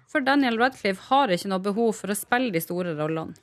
For 0.07 0.21
Daniel 0.21 0.57
Radcliffe 0.57 1.09
har 1.09 1.29
ikke 1.29 1.49
noe 1.51 1.61
behov 1.61 1.95
for 1.99 2.11
å 2.11 2.15
spille 2.17 2.51
de 2.51 2.61
store 2.63 2.95
rollene. 2.97 3.35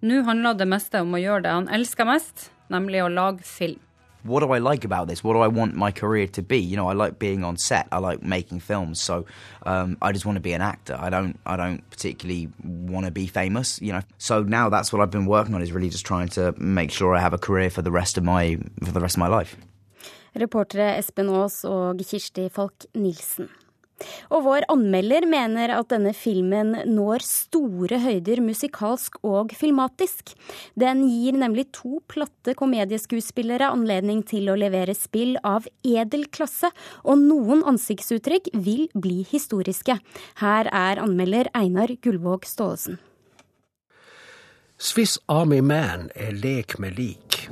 Nå 0.00 0.22
handler 0.24 0.56
det 0.56 0.68
meste 0.68 1.00
om 1.02 1.12
å 1.12 1.20
gjøre 1.20 1.44
det 1.44 1.52
han 1.52 1.68
elsker 1.68 2.06
mest, 2.08 2.48
nemlig 2.72 3.02
å 3.04 3.08
lage 3.12 3.44
film. 3.44 3.80
What 4.22 4.40
do 4.40 4.52
I 4.52 4.58
like 4.58 4.84
about 4.84 5.08
this? 5.08 5.24
What 5.24 5.34
do 5.34 5.40
I 5.40 5.48
want 5.48 5.74
my 5.74 5.92
career 5.92 6.26
to 6.28 6.42
be? 6.42 6.58
You 6.58 6.76
know, 6.76 6.88
I 6.88 6.92
like 6.92 7.18
being 7.18 7.44
on 7.44 7.56
set. 7.56 7.88
I 7.92 7.98
like 7.98 8.22
making 8.22 8.60
films. 8.60 9.00
So 9.00 9.26
um, 9.64 9.96
I 10.02 10.12
just 10.12 10.26
want 10.26 10.36
to 10.36 10.40
be 10.40 10.52
an 10.52 10.62
actor. 10.62 10.96
I 10.98 11.10
don't. 11.10 11.38
I 11.46 11.56
don't 11.56 11.88
particularly 11.90 12.48
want 12.62 13.06
to 13.06 13.12
be 13.12 13.26
famous. 13.26 13.80
You 13.80 13.92
know. 13.92 14.02
So 14.18 14.42
now 14.42 14.68
that's 14.68 14.92
what 14.92 15.02
I've 15.02 15.10
been 15.10 15.26
working 15.26 15.54
on 15.54 15.62
is 15.62 15.72
really 15.72 15.90
just 15.90 16.06
trying 16.06 16.28
to 16.28 16.54
make 16.58 16.90
sure 16.90 17.14
I 17.14 17.20
have 17.20 17.32
a 17.32 17.38
career 17.38 17.70
for 17.70 17.82
the 17.82 17.90
rest 17.90 18.18
of 18.18 18.24
my 18.24 18.58
for 18.84 18.92
the 18.92 19.00
rest 19.00 19.16
of 19.16 19.20
my 19.20 19.28
life. 19.28 19.56
Reportere 20.34 20.96
Espen 20.96 21.28
Aas 21.28 21.64
og 21.64 21.98
Kirsti 21.98 22.48
Falk 22.50 22.86
Nilsen. 22.94 23.48
Og 24.30 24.44
vår 24.46 24.66
anmelder 24.72 25.26
mener 25.28 25.74
at 25.76 25.90
denne 25.92 26.12
filmen 26.16 26.72
når 26.88 27.24
store 27.26 28.00
høyder 28.02 28.42
musikalsk 28.44 29.18
og 29.26 29.54
filmatisk. 29.56 30.34
Den 30.78 31.04
gir 31.08 31.36
nemlig 31.38 31.68
to 31.76 32.00
platte 32.10 32.54
komedieskuespillere 32.58 33.70
anledning 33.70 34.22
til 34.26 34.50
å 34.50 34.58
levere 34.58 34.96
spill 34.96 35.36
av 35.46 35.68
edel 35.86 36.26
klasse, 36.32 36.72
og 37.04 37.20
noen 37.20 37.64
ansiktsuttrykk 37.68 38.52
vil 38.54 38.88
bli 38.94 39.20
historiske. 39.30 40.00
Her 40.40 40.72
er 40.72 41.02
anmelder 41.02 41.52
Einar 41.56 41.92
Gullvåg 42.02 42.48
Staalesen. 42.48 43.00
Swiss 44.80 45.18
Army 45.28 45.60
Man 45.60 46.08
er 46.16 46.32
lek 46.32 46.78
med 46.80 46.96
lik. 46.96 47.50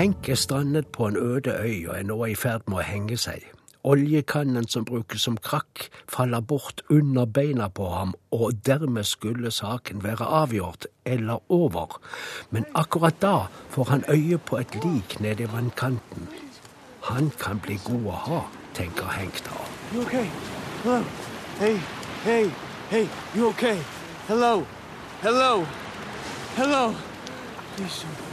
Henk 0.00 0.28
er 0.28 0.34
strandet 0.34 0.86
på 0.86 1.06
en 1.06 1.16
øde 1.16 1.50
øy 1.60 1.88
og 1.88 1.98
er 1.98 2.02
nå 2.02 2.24
i 2.24 2.34
ferd 2.34 2.62
med 2.72 2.78
å 2.80 2.84
henge 2.88 3.18
seg. 3.20 3.42
Oljekannen 3.84 4.64
som 4.72 4.86
brukes 4.88 5.26
som 5.26 5.34
krakk, 5.36 5.82
faller 6.08 6.40
bort 6.40 6.80
under 6.88 7.26
beina 7.28 7.66
på 7.68 7.88
ham, 7.92 8.14
og 8.32 8.62
dermed 8.64 9.04
skulle 9.04 9.52
saken 9.52 10.00
være 10.04 10.24
avgjort 10.24 10.86
eller 11.04 11.44
over. 11.52 11.98
Men 12.50 12.64
akkurat 12.74 13.20
da 13.20 13.34
får 13.76 13.90
han 13.90 14.06
øye 14.08 14.38
på 14.38 14.62
et 14.62 14.78
lik 14.84 15.18
nede 15.20 15.44
i 15.44 15.52
vannkanten. 15.52 16.32
Han 17.10 17.28
kan 17.36 17.60
bli 17.60 17.76
god 17.84 18.08
å 18.08 18.16
ha, 18.24 18.40
tenker 18.80 19.12
Henk 19.18 19.44
da. 19.44 19.60
You 19.92 20.06
okay? 20.06 20.24
Hello? 20.80 21.04
Hey, 21.60 21.76
hey, 22.24 22.50
hey, 22.88 23.06
you 23.36 23.52
okay? 23.52 23.76
Hello? 24.32 24.64
Hello? 25.20 25.66
Hello? 26.56 26.84
Please. 27.76 28.29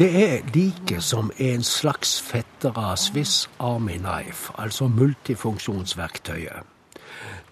Det 0.00 0.32
er 0.32 0.38
like 0.54 1.00
som 1.00 1.30
en 1.38 1.62
slags 1.62 2.22
fetter 2.22 2.72
av 2.72 2.96
Swiss 2.96 3.50
Army 3.58 3.98
Knife, 3.98 4.52
altså 4.58 4.86
multifunksjonsverktøyet. 4.88 6.62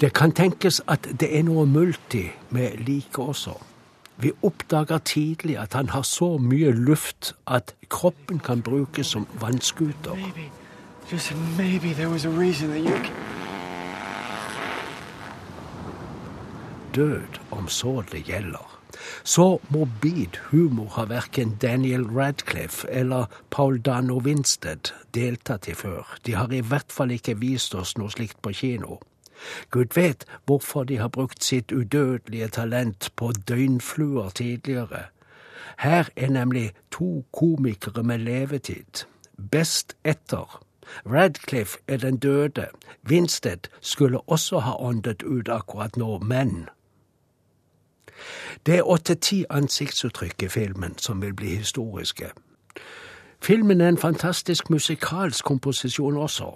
Det 0.00 0.12
kan 0.16 0.32
tenkes 0.32 0.80
at 0.88 1.10
det 1.20 1.28
er 1.38 1.44
noe 1.44 1.66
multi 1.66 2.22
med 2.50 2.80
like 2.86 3.18
også. 3.20 3.52
Vi 4.16 4.32
oppdager 4.42 4.98
tidlig 4.98 5.58
at 5.58 5.76
han 5.76 5.88
har 5.88 6.02
så 6.02 6.38
mye 6.38 6.72
luft 6.72 7.34
at 7.46 7.74
kroppen 7.90 8.38
kan 8.38 8.62
brukes 8.62 9.06
som 9.06 9.26
vannskuter. 9.40 10.16
Maybe, 10.16 10.48
maybe. 11.58 13.12
Død, 16.94 17.40
om 17.50 17.68
så 17.68 18.02
det 18.12 18.24
gjelder. 18.24 18.77
Så 19.24 19.60
morbid 19.68 20.38
humor 20.50 20.88
har 20.88 21.06
verken 21.06 21.56
Daniel 21.62 22.06
Radcliffe 22.06 22.88
eller 22.90 23.26
Paul 23.50 23.80
Dano 23.80 24.18
Winstead 24.24 24.92
deltatt 25.14 25.68
i 25.68 25.74
før. 25.74 26.18
De 26.26 26.34
har 26.34 26.52
i 26.52 26.60
hvert 26.60 26.92
fall 26.92 27.10
ikke 27.10 27.38
vist 27.38 27.74
oss 27.74 27.96
noe 27.98 28.10
slikt 28.10 28.42
på 28.42 28.52
kino. 28.52 28.98
Gud 29.70 29.94
vet 29.94 30.24
hvorfor 30.46 30.84
de 30.84 30.98
har 30.98 31.08
brukt 31.08 31.44
sitt 31.44 31.72
udødelige 31.72 32.48
talent 32.48 33.12
på 33.16 33.32
døgnfluer 33.48 34.30
tidligere. 34.30 35.02
Her 35.78 36.08
er 36.16 36.30
nemlig 36.30 36.72
to 36.90 37.24
komikere 37.32 38.02
med 38.02 38.18
levetid. 38.18 39.06
Best 39.50 39.94
etter. 40.04 40.62
Radcliffe 41.06 41.78
er 41.88 41.96
den 41.96 42.16
døde. 42.16 42.66
Winstead 43.08 43.68
skulle 43.80 44.20
også 44.20 44.58
ha 44.58 44.74
åndet 44.78 45.22
ut 45.22 45.48
akkurat 45.48 45.96
nå, 45.96 46.18
men 46.18 46.68
det 48.66 48.78
er 48.78 48.88
åtte-ti 48.88 49.44
ansiktsuttrykk 49.50 50.42
i 50.42 50.48
filmen 50.48 50.98
som 50.98 51.22
vil 51.22 51.34
bli 51.34 51.56
historiske. 51.56 52.30
Filmen 53.42 53.80
er 53.80 53.88
en 53.88 53.98
fantastisk 53.98 54.70
musikalsk 54.70 55.44
komposisjon 55.44 56.16
også. 56.16 56.52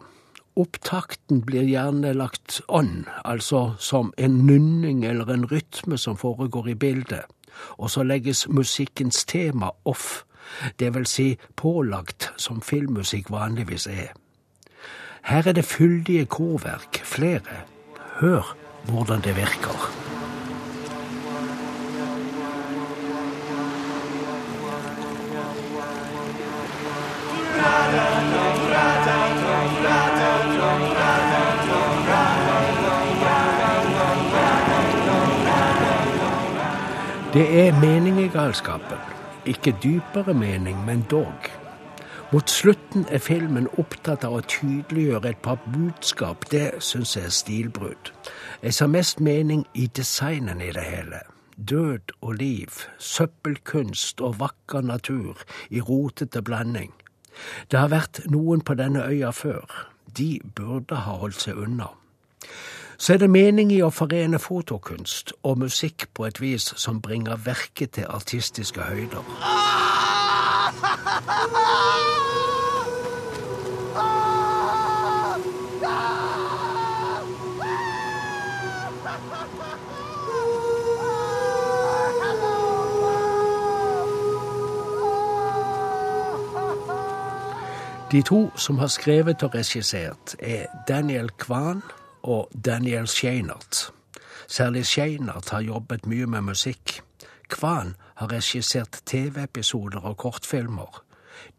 Opptakten 0.56 1.42
blir 1.46 1.62
gjerne 1.62 2.12
lagt 2.12 2.60
on, 2.68 3.06
altså 3.24 3.72
som 3.78 4.12
en 4.18 4.42
nynning 4.46 5.04
eller 5.06 5.30
en 5.32 5.46
rytme 5.52 5.98
som 5.98 6.16
foregår 6.16 6.66
i 6.66 6.74
bildet, 6.74 7.22
og 7.78 7.90
så 7.90 8.02
legges 8.02 8.48
musikkens 8.48 9.24
tema 9.24 9.70
off, 9.84 10.24
det 10.78 10.94
vil 10.94 11.06
si 11.06 11.38
pålagt, 11.56 12.32
som 12.36 12.60
filmmusikk 12.60 13.30
vanligvis 13.30 13.86
er. 13.86 14.12
Her 15.22 15.48
er 15.48 15.52
det 15.52 15.64
fyldige 15.64 16.26
korverk, 16.26 17.00
flere. 17.04 17.62
Hør 18.20 18.56
hvordan 18.90 19.20
det 19.20 19.36
virker. 19.36 20.11
Det 37.32 37.68
er 37.68 37.80
mening 37.80 38.20
i 38.20 38.28
galskapen. 38.28 38.98
Ikke 39.46 39.72
dypere 39.82 40.34
mening, 40.34 40.84
men 40.84 41.06
dog. 41.10 41.46
Mot 42.32 42.50
slutten 42.50 43.06
er 43.08 43.22
filmen 43.24 43.70
opptatt 43.80 44.26
av 44.28 44.34
å 44.36 44.42
tydeliggjøre 44.44 45.30
et 45.30 45.40
par 45.40 45.56
budskap. 45.64 46.44
Det 46.52 46.82
syns 46.84 47.14
jeg 47.16 47.30
er 47.30 47.32
stilbrudd. 47.32 48.10
Jeg 48.62 48.76
ser 48.76 48.92
mest 48.92 49.24
mening 49.24 49.64
i 49.72 49.86
designen 49.86 50.60
i 50.60 50.68
det 50.76 50.84
hele. 50.84 51.22
Død 51.56 52.12
og 52.20 52.34
liv, 52.34 52.84
søppelkunst 52.98 54.20
og 54.20 54.36
vakker 54.44 54.84
natur 54.84 55.40
i 55.70 55.80
rotete 55.80 56.44
blanding. 56.44 56.92
Det 57.72 57.80
har 57.80 57.88
vært 57.96 58.26
noen 58.28 58.60
på 58.60 58.76
denne 58.76 59.08
øya 59.08 59.32
før. 59.32 59.88
De 60.18 60.36
burde 60.54 61.00
ha 61.08 61.16
holdt 61.24 61.40
seg 61.48 61.64
unna 61.64 61.88
så 63.02 63.12
er 63.12 63.18
det 63.18 63.30
mening 63.34 63.72
i 63.74 63.80
å 63.82 63.88
forene 63.90 64.38
fotokunst 64.38 65.32
og 65.42 65.56
musikk 65.58 66.04
på 66.14 66.28
et 66.28 66.36
vis 66.38 66.68
som 66.78 67.00
bringer 67.02 67.40
verket 67.42 67.96
til 67.96 68.04
artistiske 68.06 68.78
høyder. 68.78 69.26
De 88.12 88.22
to 88.22 88.44
som 88.54 88.78
har 88.78 88.92
skrevet 88.94 89.42
og 89.42 89.58
regissert, 89.58 90.36
er 90.38 90.70
Daniel 90.86 91.32
Kvan 91.38 91.82
og 92.22 92.48
Daniel 92.54 93.06
Scheinert. 93.06 93.90
Særlig 94.46 94.86
Scheinert 94.86 95.50
har 95.50 95.60
jobbet 95.60 96.06
mye 96.06 96.26
med 96.26 96.48
musikk. 96.52 97.00
Kvan 97.52 97.94
har 98.20 98.32
regissert 98.32 99.02
TV-episoder 99.06 100.04
og 100.04 100.16
kortfilmer. 100.16 101.02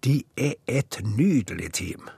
De 0.03 0.23
er 0.37 0.59
et 0.67 0.99
nydelig 1.03 1.71
team. 1.73 2.09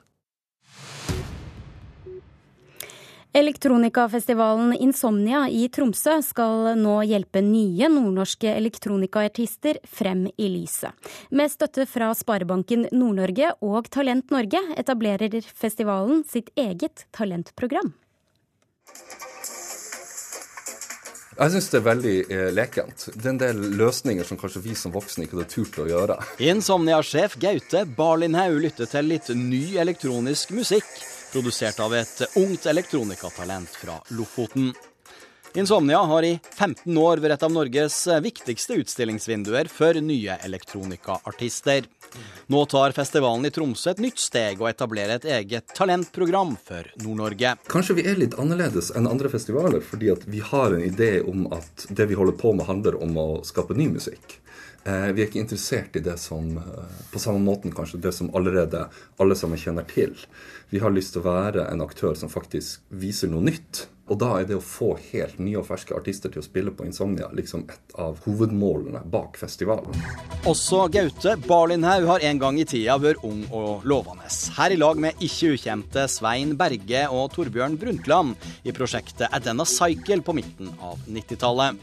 Elektronikafestivalen 3.36 4.71
Insomnia 4.79 5.41
i 5.51 5.65
Tromsø 5.67 6.13
skal 6.23 6.69
nå 6.79 6.93
hjelpe 7.03 7.41
nye 7.43 7.89
nordnorske 7.91 8.47
elektronikaartister 8.47 9.81
frem 9.91 10.21
i 10.39 10.47
lyset. 10.53 10.95
Med 11.36 11.51
støtte 11.51 11.84
fra 11.84 12.13
Sparebanken 12.15 12.88
Nord-Norge 12.95 13.51
og 13.60 13.91
Talent 13.91 14.31
Norge 14.31 14.63
etablerer 14.79 15.36
festivalen 15.51 16.23
sitt 16.31 16.53
eget 16.55 17.10
talentprogram. 17.12 17.91
Jeg 21.36 21.51
syns 21.51 21.65
det 21.67 21.79
er 21.81 21.84
veldig 21.84 22.13
eh, 22.31 22.49
lekent. 22.55 23.10
Det 23.12 23.25
er 23.25 23.34
en 23.34 23.41
del 23.41 23.58
løsninger 23.75 24.23
som 24.23 24.39
kanskje 24.39 24.62
vi 24.63 24.75
som 24.79 24.93
voksne 24.95 25.25
ikke 25.25 25.36
hadde 25.36 25.51
turt 25.51 25.79
å 25.84 25.88
gjøre. 25.89 26.15
Insomnia-sjef 26.39 27.36
Gaute 27.41 27.84
Barlindhaug 27.97 28.55
lytter 28.63 28.88
til 28.88 29.12
litt 29.12 29.27
ny 29.36 29.75
elektronisk 29.84 30.55
musikk, 30.55 30.88
produsert 31.34 31.81
av 31.84 31.97
et 31.99 32.23
ungt 32.39 32.69
elektronikatalent 32.71 33.75
fra 33.84 33.99
Lofoten. 34.15 34.71
Insomnia 35.55 35.97
har 35.97 36.23
i 36.23 36.33
15 36.55 36.97
år 36.99 37.21
vært 37.23 37.37
et 37.37 37.43
av 37.47 37.51
Norges 37.55 37.95
viktigste 38.19 38.75
utstillingsvinduer 38.81 39.69
for 39.71 39.95
nye 40.03 40.35
elektronikaartister. 40.43 41.87
Nå 42.51 42.63
tar 42.67 42.91
festivalen 42.97 43.47
i 43.47 43.53
Tromsø 43.55 43.93
et 43.93 44.01
nytt 44.03 44.19
steg 44.19 44.59
og 44.59 44.67
etablerer 44.73 45.15
et 45.15 45.29
eget 45.37 45.71
talentprogram 45.77 46.57
for 46.59 46.91
Nord-Norge. 47.05 47.53
Kanskje 47.71 47.95
vi 48.01 48.05
er 48.11 48.19
litt 48.19 48.35
annerledes 48.35 48.91
enn 48.99 49.07
andre 49.07 49.31
festivaler, 49.31 49.79
fordi 49.79 50.11
vi 50.27 50.43
har 50.43 50.75
en 50.75 50.83
idé 50.83 51.21
om 51.23 51.47
at 51.55 51.87
det 51.87 52.09
vi 52.11 52.19
holder 52.19 52.35
på 52.43 52.51
med, 52.51 52.67
handler 52.67 52.99
om 52.99 53.15
å 53.15 53.27
skape 53.47 53.79
ny 53.79 53.87
musikk. 53.95 54.41
Eh, 54.83 55.09
vi 55.15 55.23
er 55.23 55.31
ikke 55.31 55.39
interessert 55.45 55.95
i 55.95 56.03
det 56.03 56.19
som 56.19 56.59
eh, 56.59 57.01
på 57.15 57.23
samme 57.23 57.39
måten 57.47 57.71
kanskje 57.71 58.03
det 58.03 58.11
som 58.19 58.27
allerede 58.35 58.89
alle 59.23 59.39
sammen 59.39 59.57
kjenner 59.57 59.87
til. 59.87 60.19
Vi 60.69 60.83
har 60.83 60.91
lyst 60.91 61.15
til 61.15 61.23
å 61.23 61.31
være 61.31 61.69
en 61.71 61.87
aktør 61.87 62.19
som 62.19 62.27
faktisk 62.27 62.83
viser 62.91 63.31
noe 63.31 63.47
nytt. 63.47 63.87
Og 64.05 64.19
da 64.21 64.27
er 64.37 64.45
det 64.45 64.59
å 64.59 64.61
få 64.61 64.91
helt 65.07 65.39
nye 65.41 65.57
og 65.57 65.65
ferske 65.65 65.95
artister 65.97 66.29
til 66.29 66.43
å 66.43 66.45
spille 66.45 66.69
på 66.75 66.85
Insomnia 66.85 67.31
liksom 67.33 67.63
et 67.73 67.95
av 67.97 68.19
hovedmålene 68.27 69.01
bak 69.09 69.39
festivalen. 69.41 69.97
Også 70.45 70.83
Gaute 70.93 71.33
Barlindhaug 71.47 72.05
har 72.11 72.25
en 72.29 72.41
gang 72.43 72.59
i 72.61 72.67
tida 72.69 72.99
vært 73.01 73.25
ung 73.25 73.41
og 73.49 73.87
lovende. 73.89 74.29
Her 74.59 74.75
i 74.75 74.77
lag 74.77 75.01
med 75.01 75.25
ikke 75.25 75.55
ukjente 75.55 76.05
Svein 76.11 76.53
Berge 76.59 77.07
og 77.09 77.33
Torbjørn 77.33 77.79
Brundtland 77.81 78.37
i 78.61 78.75
prosjektet 78.77 79.33
Adena 79.33 79.65
Cycle 79.65 80.21
på 80.21 80.37
midten 80.37 80.69
av 80.85 81.01
90-tallet. 81.09 81.81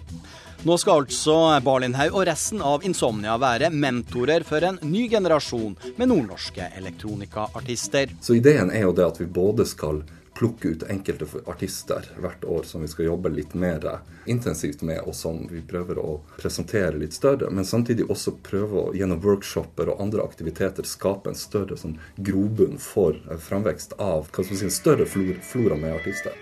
Nå 0.62 0.76
skal 0.78 1.02
altså 1.02 1.36
Barlindhaug 1.66 2.14
og 2.14 2.28
resten 2.28 2.62
av 2.62 2.84
Insomnia 2.86 3.34
være 3.42 3.72
mentorer 3.74 4.46
for 4.46 4.62
en 4.62 4.78
ny 4.86 5.08
generasjon 5.10 5.74
med 5.96 6.06
nordnorske 6.06 6.70
elektronikaartister. 6.78 8.14
Så 8.22 8.38
ideen 8.38 8.70
er 8.70 8.86
jo 8.86 8.94
det 8.94 9.08
at 9.10 9.18
vi 9.18 9.26
både 9.26 9.66
skal 9.66 10.04
plukke 10.42 10.68
ut 10.68 10.82
enkelte 10.90 11.26
artister 11.46 12.08
hvert 12.18 12.44
år 12.44 12.62
som 12.66 12.82
vi 12.82 12.88
skal 12.90 13.04
jobbe 13.04 13.30
litt 13.30 13.52
mer 13.54 13.84
intensivt 14.26 14.82
med, 14.82 14.98
og 15.06 15.14
som 15.14 15.44
vi 15.50 15.60
prøver 15.62 16.00
å 16.02 16.16
presentere 16.34 16.98
litt 16.98 17.14
større. 17.14 17.50
Men 17.50 17.64
samtidig 17.64 18.08
også 18.10 18.34
prøve 18.42 18.80
å 18.80 18.94
gjennom 18.96 19.22
workshoper 19.22 19.92
og 19.92 20.02
andre 20.02 20.26
aktiviteter 20.26 20.88
skape 20.88 21.30
en 21.30 21.38
større 21.38 21.78
sånn, 21.78 21.94
grobunn 22.16 22.74
for 22.82 23.14
framvekst 23.46 23.94
av 24.02 24.32
hva 24.34 24.42
skal 24.42 24.58
si, 24.58 24.66
en 24.66 24.74
større 24.74 25.06
flora 25.06 25.78
med 25.78 25.94
artister. 26.00 26.34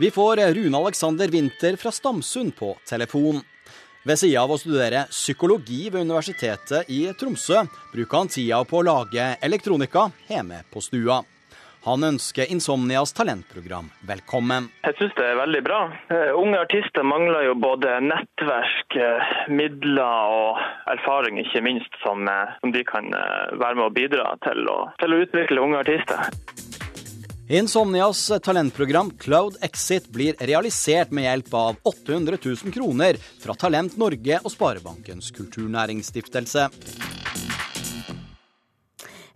Vi 0.00 0.08
får 0.14 0.40
Rune 0.56 0.80
Alexander 0.80 1.28
Winther 1.28 1.76
fra 1.76 1.92
Stamsund 1.92 2.56
på 2.56 2.72
telefon. 2.88 3.42
Ved 4.08 4.16
sida 4.16 4.46
av 4.46 4.54
å 4.54 4.56
studere 4.56 5.10
psykologi 5.12 5.90
ved 5.90 6.06
Universitetet 6.08 6.88
i 6.88 7.02
Tromsø, 7.20 7.66
bruker 7.92 8.22
han 8.22 8.30
tida 8.32 8.64
på 8.64 8.80
å 8.80 8.86
lage 8.94 9.34
elektronika 9.44 10.08
hjemme 10.30 10.64
på 10.72 10.80
stua. 10.80 11.20
Han 11.86 12.04
ønsker 12.04 12.50
Insomnias 12.52 13.12
talentprogram 13.16 13.88
velkommen. 14.08 14.68
Jeg 14.84 14.96
syns 14.98 15.14
det 15.18 15.26
er 15.26 15.38
veldig 15.38 15.62
bra. 15.66 15.80
Uh, 16.10 16.32
unge 16.40 16.60
artister 16.60 17.06
mangler 17.06 17.46
jo 17.46 17.56
både 17.58 17.98
nettverk, 18.04 18.98
uh, 18.98 19.34
midler 19.52 20.34
og 20.38 20.62
erfaring, 20.90 21.38
ikke 21.44 21.62
minst, 21.64 22.00
som, 22.02 22.26
som 22.60 22.74
de 22.74 22.84
kan 22.88 23.08
være 23.12 23.76
med 23.78 23.86
å 23.86 23.94
bidra 23.94 24.32
til 24.44 24.66
å, 24.68 24.78
til 25.00 25.14
å 25.14 25.20
utvikle 25.24 25.64
unge 25.64 25.84
artister. 25.84 26.32
Insomnias 27.48 28.26
talentprogram 28.44 29.10
Cloud 29.18 29.56
Exit 29.64 30.10
blir 30.12 30.36
realisert 30.40 31.14
med 31.16 31.24
hjelp 31.24 31.54
av 31.56 31.78
800 31.82 32.36
000 32.44 32.74
kroner 32.74 33.16
fra 33.40 33.56
Talent 33.56 33.96
Norge 33.96 34.40
og 34.42 34.52
Sparebankens 34.52 35.30
kulturnæringsstiftelse. 35.38 36.68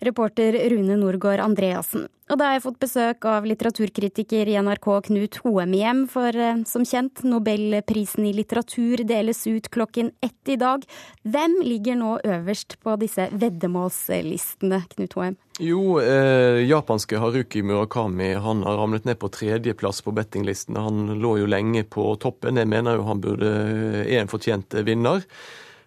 Reporter 0.03 0.57
Rune 0.73 0.97
Norgård 0.99 1.41
Andreassen. 1.41 2.09
Og 2.33 2.39
da 2.41 2.49
har 2.49 2.57
jeg 2.57 2.63
fått 2.65 2.79
besøk 2.81 3.27
av 3.29 3.45
litteraturkritiker 3.45 4.49
i 4.49 4.55
NRK 4.65 4.87
Knut 5.09 5.37
Hoemhjem, 5.43 6.07
for 6.09 6.33
eh, 6.33 6.63
som 6.69 6.85
kjent, 6.89 7.21
nobelprisen 7.29 8.25
i 8.25 8.33
litteratur 8.33 9.03
deles 9.05 9.43
ut 9.45 9.69
klokken 9.75 10.13
ett 10.25 10.53
i 10.55 10.57
dag. 10.57 10.87
Hvem 11.29 11.59
ligger 11.67 11.99
nå 12.01 12.15
øverst 12.25 12.79
på 12.81 12.95
disse 13.03 13.27
veddemålslistene, 13.37 14.81
Knut 14.95 15.17
Hoem? 15.19 15.37
Jo, 15.61 15.99
eh, 16.01 16.63
japanske 16.65 17.21
Haruki 17.21 17.61
Murakami 17.63 18.33
han 18.41 18.63
har 18.65 18.81
ramlet 18.81 19.05
ned 19.05 19.21
på 19.21 19.29
tredjeplass 19.35 20.01
på 20.07 20.15
bettinglisten. 20.17 20.81
Han 20.81 21.19
lå 21.21 21.37
jo 21.43 21.51
lenge 21.51 21.85
på 21.85 22.07
toppen. 22.23 22.57
Jeg 22.57 22.71
mener 22.73 22.97
jo 22.97 23.11
han 23.11 23.21
burde 23.21 23.53
er 24.07 24.23
en 24.23 24.33
fortjent 24.33 24.81
vinner. 24.87 25.21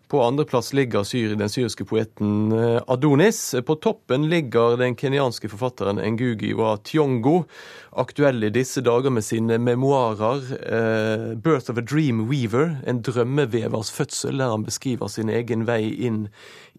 På 0.07 0.21
andreplass 0.21 0.73
ligger 0.73 1.03
syr, 1.03 1.35
den 1.35 1.49
syriske 1.49 1.85
poeten 1.85 2.51
eh, 2.51 2.81
Adonis. 2.87 3.55
På 3.65 3.75
toppen 3.75 4.29
ligger 4.29 4.77
den 4.77 4.95
kenyanske 4.95 5.49
forfatteren 5.49 5.97
Ngugi 5.97 6.53
wa 6.53 6.75
Tiongo, 6.77 7.43
aktuell 7.91 8.43
i 8.43 8.51
disse 8.53 8.83
dager 8.85 9.09
med 9.09 9.25
sine 9.25 9.57
memoarer 9.57 10.43
eh, 10.59 11.31
'Birth 11.35 11.71
of 11.71 11.77
a 11.77 11.81
Dream 11.81 12.27
Weaver', 12.29 12.77
en 12.85 13.01
drømmevevers 13.01 13.91
fødsel, 13.91 14.37
der 14.37 14.53
han 14.53 14.67
beskriver 14.67 15.07
sin 15.07 15.29
egen 15.29 15.65
vei 15.65 15.89
inn 16.05 16.27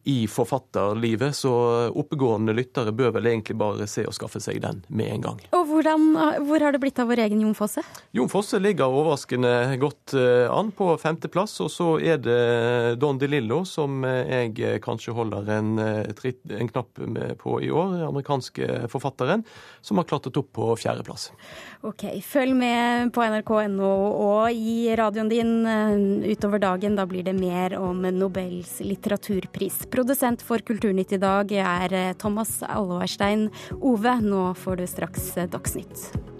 i 0.06 0.26
forfatterlivet, 0.30 1.34
så 1.34 1.50
oppegående 1.90 2.52
lyttere 2.54 2.92
bør 2.94 3.16
vel 3.16 3.26
egentlig 3.26 3.56
bare 3.58 3.88
se 3.90 4.04
og 4.06 4.14
skaffe 4.14 4.38
seg 4.38 4.60
den 4.62 4.84
med 4.86 5.10
en 5.16 5.24
gang. 5.24 5.40
Og 5.50 5.64
hvordan, 5.66 6.04
Hvor 6.46 6.62
har 6.62 6.76
det 6.76 6.80
blitt 6.84 7.00
av 7.02 7.10
vår 7.10 7.24
egen 7.24 7.40
Jon 7.42 7.56
Fosse? 7.58 7.82
Jon 8.14 8.30
Fosse 8.30 8.60
ligger 8.62 8.86
overraskende 8.86 9.74
godt 9.82 10.14
eh, 10.14 10.46
an 10.46 10.70
på 10.70 10.92
femteplass, 11.02 11.58
og 11.64 11.72
så 11.74 11.88
er 11.98 12.22
det 12.22 13.00
Don 13.02 13.15
DeLillo 13.20 13.62
som 13.68 14.04
jeg 14.06 14.80
kanskje 14.84 15.14
holder 15.16 15.48
en, 15.56 15.78
eh, 15.78 16.30
en 16.60 16.68
knapp 16.68 17.00
på 17.40 17.56
i 17.62 17.70
år, 17.70 17.92
den 17.96 18.06
amerikanske 18.08 18.88
forfatteren, 18.92 19.44
som 19.80 19.98
har 20.00 20.08
klatret 20.08 20.36
opp 20.36 20.52
på 20.56 20.70
fjerdeplass. 20.80 21.30
Ok, 21.86 22.06
følg 22.24 22.56
med 22.56 23.12
på 23.14 23.22
nrk.no 23.22 23.90
og 24.26 24.52
i 24.52 24.94
radioen 24.98 25.30
din 25.30 25.52
eh, 25.66 26.32
utover 26.32 26.62
dagen. 26.62 26.96
Da 26.98 27.06
blir 27.08 27.26
det 27.26 27.36
mer 27.36 27.76
om 27.78 28.02
Nobels 28.16 28.78
litteraturpris. 28.84 29.84
Produsent 29.92 30.42
for 30.42 30.64
Kulturnytt 30.66 31.16
i 31.16 31.22
dag 31.22 31.52
er 31.52 31.96
eh, 31.96 32.14
Thomas 32.18 32.58
Alvarstein 32.66 33.48
Ove. 33.80 34.18
Nå 34.22 34.48
får 34.58 34.82
du 34.82 34.88
straks 34.90 35.36
eh, 35.36 35.50
Dagsnytt. 35.50 36.35